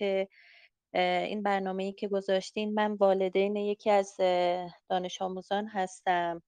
[0.92, 2.74] این برنامه ای که گذاشتین.
[2.74, 4.16] من والدین یکی از
[4.88, 6.42] دانش آموزان هستم.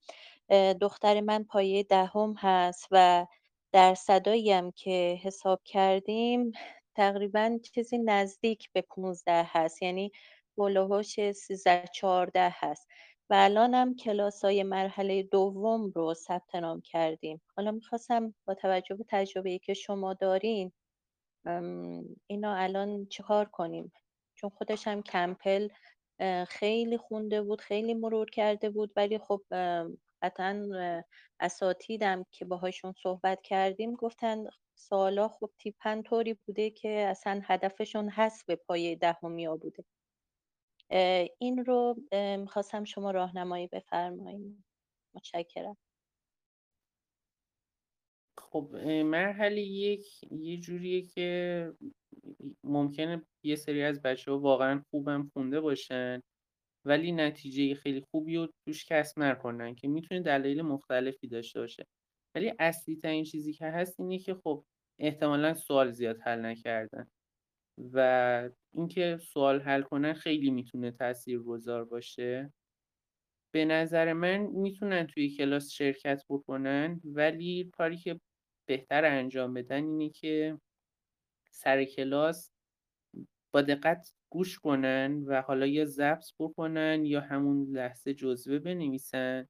[0.81, 3.27] دختر من پایه دهم هست و
[3.73, 6.53] درصدایی هم که حساب کردیم
[6.97, 10.13] تقریبا چیزی نزدیک به 15 هست یعنی
[10.59, 12.89] هولوهاش 13 14 هست.
[13.31, 17.43] و الان هم کلاس های مرحله دوم رو ثبت نام کردیم.
[17.57, 20.73] حالا می‌خواستم با توجه به تجربه که شما دارین
[22.27, 23.93] اینا الان چیکار کنیم؟
[24.35, 25.69] چون خودش هم کمپل
[26.49, 29.43] خیلی خونده بود خیلی مرور کرده بود ولی خب
[30.23, 30.69] قطعا
[31.41, 34.45] اساتیدم که باهاشون صحبت کردیم گفتن
[34.79, 39.85] سوالا خب تیپن طوری بوده که اصلا هدفشون هست به پای دهمیا بوده.
[41.39, 41.95] این رو
[42.39, 44.64] می‌خواستم شما راهنمایی بفرمایید.
[45.14, 45.77] متشکرم.
[48.53, 48.71] خب
[49.05, 51.73] مرحله یک یه جوریه که
[52.65, 56.21] ممکنه یه سری از بچه ها واقعا خوبم خونده باشن
[56.87, 61.87] ولی نتیجه خیلی خوبی رو توش کسب نکنن که می‌تونه دلایل مختلفی داشته باشه.
[62.37, 64.65] ولی اصلی ترین چیزی که هست اینه که خب
[65.01, 67.09] احتمالا سوال زیاد حل نکردن
[67.93, 72.53] و اینکه سوال حل کنن خیلی می‌تونه تأثیر گذار باشه.
[73.55, 78.21] به نظر من می‌تونن توی کلاس شرکت بکنن ولی کاری که
[78.67, 80.61] بهتر انجام بدن اینه که
[81.51, 82.51] سر کلاس
[83.53, 89.49] با دقت گوش کنن و حالا یا ضبط بکنن یا همون لحظه جزوه بنویسن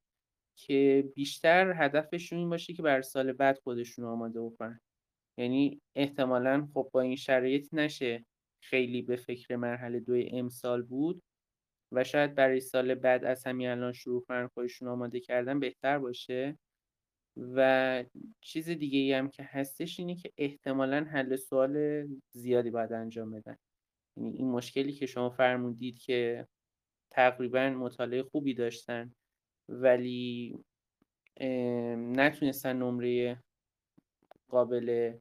[0.57, 4.81] که بیشتر هدفشون این باشه که بر سال بعد خودشون آماده بکنن.
[5.39, 8.25] یعنی احتمالا خب با این شرایط نشه
[8.63, 11.23] خیلی به فکر مرحله دوی امسال بود
[11.93, 16.59] و شاید برای سال بعد از همین الان شروع کنن خودشون آماده کردن بهتر باشه.
[17.37, 18.05] و
[18.41, 23.57] چیز دیگه ای هم که هستش اینه که احتمالا حل سوال زیادی باید انجام بدن.
[24.17, 26.47] یعنی این مشکلی که شما فرمودید که
[27.11, 29.13] تقریبا مطالعه خوبی داشتن
[29.69, 30.59] ولی
[31.97, 33.43] نتونستن نمره
[34.49, 35.17] قابل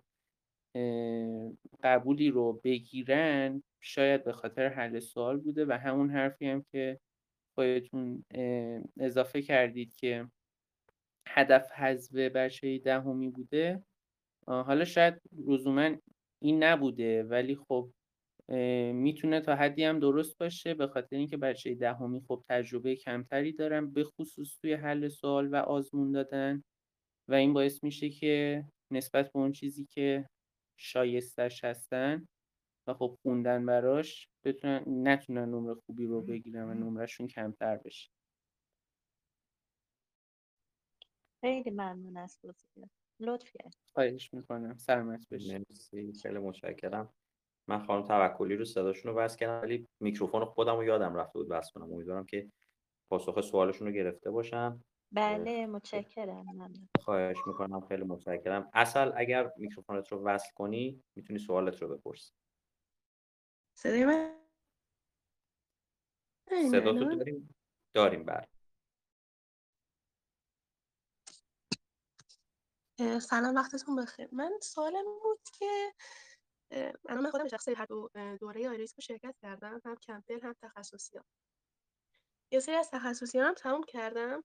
[1.83, 6.99] قبولی رو بگیرن شاید به خاطر حل سوال بوده و همون حرفی هم که
[7.55, 8.25] خودتون
[8.99, 10.27] اضافه کردید که
[11.27, 13.83] هدف حذف بچه دهمی بوده.
[14.47, 15.95] حالا شاید لزوما
[16.41, 17.89] این نبوده ولی خب
[18.93, 23.91] می‌تونه تا حدی هم درست باشه به خاطر اینکه بچه دهمی خب تجربه کمتری دارن
[23.91, 26.63] به خصوص توی حل سوال و آزمون دادن.
[27.27, 30.29] و این باعث میشه که نسبت به اون چیزی که
[30.77, 32.27] شایستش هستن
[32.87, 38.14] و خب خوندن براش بتونن نتونن نمره خوبی رو بگیرن و نمرهشون کمتر بشه.
[41.45, 42.89] خیلی ممنون از توضیحات
[43.19, 44.77] لطف کرد خواهش می‌کنم.
[44.77, 46.13] سلامت مرسی.
[46.21, 47.13] خیلی متشکرم.
[47.69, 51.49] من خانم توکلی رو صداشون رو بس کردم ولی میکروفون خودم رو یادم رفته بود
[51.49, 51.93] بس کنم.
[51.93, 52.51] امیدوارم که
[53.11, 56.45] پاسخ سوالشون رو گرفته باشم بله متشکرم.
[56.45, 56.89] ممنون.
[57.01, 57.87] خواهش می‌کنم.
[57.87, 58.69] خیلی متشکرم.
[58.73, 62.33] اصل اگر میکروفونت رو وصل کنی می‌تونی سوالت رو بپرسی.
[63.77, 64.35] صدای من؟
[66.71, 67.55] صدا تو داریم؟
[67.93, 68.47] داریم بله.
[72.99, 74.29] سلام وقتتون بخیر.
[74.31, 75.93] من سوالم بود که
[77.09, 78.09] الان من خودم شخصی هر دو
[78.41, 81.25] دوره آیریس رو شرکت کردم هم کمپل هم تخصصی ها.
[82.51, 84.43] یه سری از تخصصی هم تموم کردم.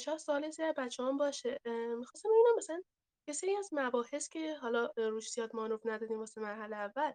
[0.00, 1.58] شاید سوال زیر بچه هم باشه.
[1.98, 2.82] می‌خواستم ببینم مثلا
[3.28, 7.12] یه سری از مباحث که حالا روش زیاد مانور ندادیم واسه مرحله اول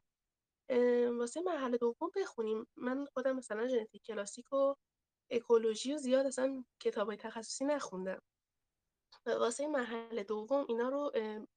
[1.17, 2.67] واسه مرحله دوم بخونیم.
[2.75, 4.75] من خودم مثلا ژنتیک کلاسیک و
[5.31, 8.21] اکولوژی و زیاد اصلا کتابای تخصصی نخوندم.
[9.25, 11.11] واسه مرحله دوم اینا رو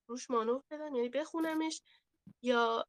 [0.09, 1.83] روش مانور بدم یعنی بخونمش
[2.43, 2.87] یا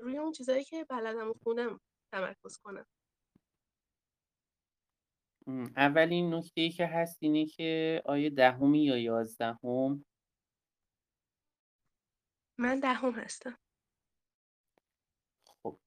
[0.00, 1.80] روی اون چیزایی که بلدم و خونم
[2.12, 2.86] تمرکز کنم.
[5.76, 10.04] اولین نکته ای که هست اینه که آیا دهمی یا یازدهم؟
[12.58, 13.58] من دهم هستم.
[15.46, 15.78] خب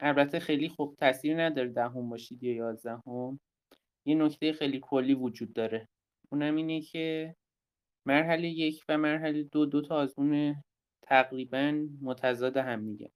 [0.00, 3.40] البته خیلی خوب تاثیر نداره دهم باشید یا یازدهم.
[4.06, 5.88] یه نکته خیلی کلی وجود داره.
[6.32, 7.36] اونم اینه که
[8.06, 10.62] مرحله یک و مرحله دو دو تا آزمون
[11.02, 13.12] تقریبا متضاد هم میگه.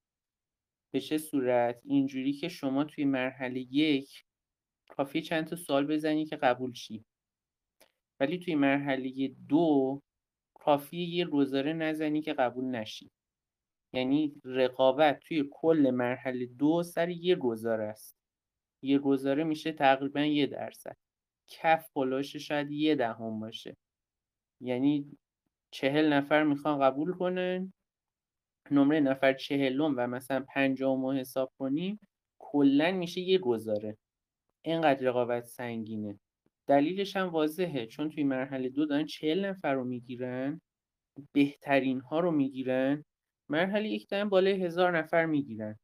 [0.93, 4.24] به چه صورت؟ اینجوری که شما توی مرحله یک
[4.88, 7.05] کافی چند تا سوال بزنی که قبول شی.
[8.20, 10.01] ولی توی مرحله دو
[10.55, 13.11] کافی یه گزاره نزنی که قبول نشی.
[13.93, 18.19] یعنی رقابت توی کل مرحله دو سر یه گزاره است.
[18.82, 20.96] یه گزاره میشه تقریبا یه درصد.
[21.48, 23.76] کف پلاش شاید یه دهم باشه.
[24.60, 25.18] یعنی
[25.70, 27.72] چهل نفر می‌خوان قبول کنن.
[28.70, 32.00] نمره نفر چهلم و مثلا پنجم رو حساب کنیم
[32.40, 33.96] کلا میشه یه گذاره
[34.64, 36.18] اینقدر رقابت سنگینه.
[36.66, 37.86] دلیلش هم واضحه.
[37.86, 40.60] چون توی مرحله دو دارن چهل نفر رو می‌گیرن
[41.32, 43.04] بهترین ها رو می‌گیرن
[43.48, 45.78] مرحله یک دارن بالای هزار نفر می‌گیرن.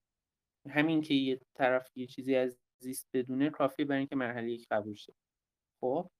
[0.70, 4.95] همین که یه طرف یه چیزی از زیست بدونه کافی برای اینکه مرحله یک قبول
[4.95, 5.14] شه.
[5.81, 6.11] خب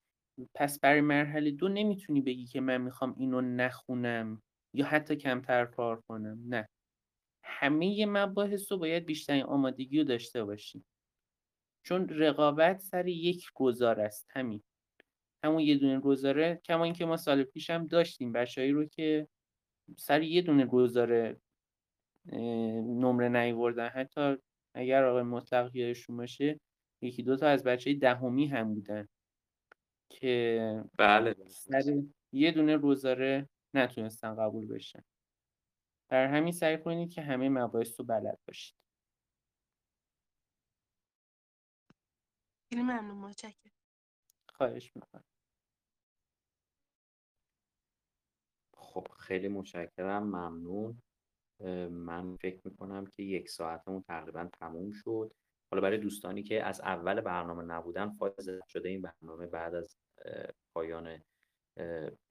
[0.54, 4.42] پس برای مرحله دو نمی‌تونی بگی که من می‌خوام اینو نخونم
[4.74, 6.38] یا حتی کمتر کار کنم.
[6.48, 6.68] نه.
[7.42, 10.86] همه مباحث رو باید بیشترین آمادگی رو داشته باشیم
[11.82, 14.62] چون رقابت سر یک گذار است همین.
[15.44, 19.28] همون یه دونه گذاره کما اینکه ما سال پیش هم داشتیم بچههایی رو که
[19.98, 21.40] سر یه دونه گذاره
[22.32, 23.88] نمره نیوردن.
[23.88, 24.36] حتی
[24.76, 26.60] اگر آقای مطلق یادشون باشه
[27.02, 29.08] یکی دو تا از بچه دهمی هم بودن
[30.08, 31.34] که بله.
[31.48, 31.82] سر
[32.32, 35.02] یه دونه گذاره نتونستن قبول بشن.
[36.08, 38.76] در همین سعی کنید که همه مباحث رو بلد باشید.
[42.70, 43.72] خیلی ممنون متشکرم.
[44.48, 45.24] خواهش می‌کنم.
[48.76, 51.02] خب خیلی متشکرم ممنون.
[51.90, 55.32] من فکر می‌کنم که یک ساعتمون تقریبا تموم شد.
[55.70, 59.96] حالا برای دوستانی که از اول برنامه نبودن فایز شده این برنامه بعد از
[60.74, 61.22] پایان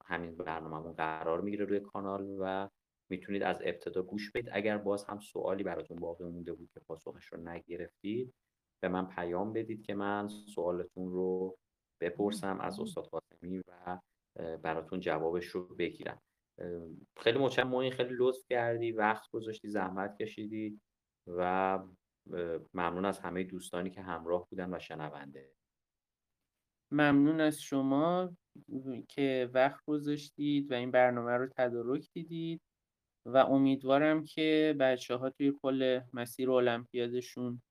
[0.04, 2.68] همین برنامهمون قرار می‌گیره روی کانال و
[3.10, 4.50] می‌تونید از ابتدا گوش بدید.
[4.52, 8.34] اگر باز هم سوالی براتون باقی مونده بود که پاسخش رو نگرفتید
[8.82, 11.58] به من پیام بدید که من سوالتون رو
[12.00, 13.98] بپرسم از استاد قاسمی و
[14.62, 16.22] براتون جوابش رو بگیرم.
[17.16, 17.90] خیلی متشکرم.
[17.90, 20.80] خیلی لطف کردی وقت گذاشتی زحمت کشیدی
[21.26, 21.78] و
[22.74, 25.50] ممنون از همه دوستانی که همراه بودن و شنونده.
[26.90, 28.36] ممنون از شما
[29.08, 32.60] که وقت گذاشتید و این برنامه رو تدارک دیدید
[33.26, 37.62] و امیدوارم که بچه ها توی کل مسیر المپیادشون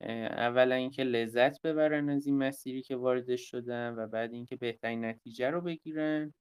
[0.00, 5.50] اولا اینکه لذت ببرن از این مسیری که واردش شدن و بعد اینکه بهترین نتیجه
[5.50, 6.34] رو بگیرن.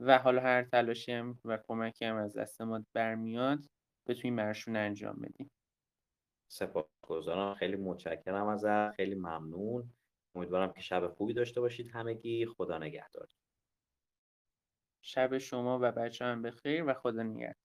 [0.00, 3.58] و حالا هر تلاشی هم و کمکی هم از دست ما برمیاد
[4.08, 5.50] بتونیم برشون انجام بدیم.
[6.48, 7.54] سپاسگزارم.
[7.54, 8.90] خیلی متشکرم ازت.
[8.96, 9.92] خیلی ممنون.
[10.34, 12.46] امیدوارم که شب خوبی داشته باشید همگی.
[12.46, 13.28] خدا نگهدار.
[15.02, 17.63] شب شما و بچه هم بخیر و خدا نگهدار.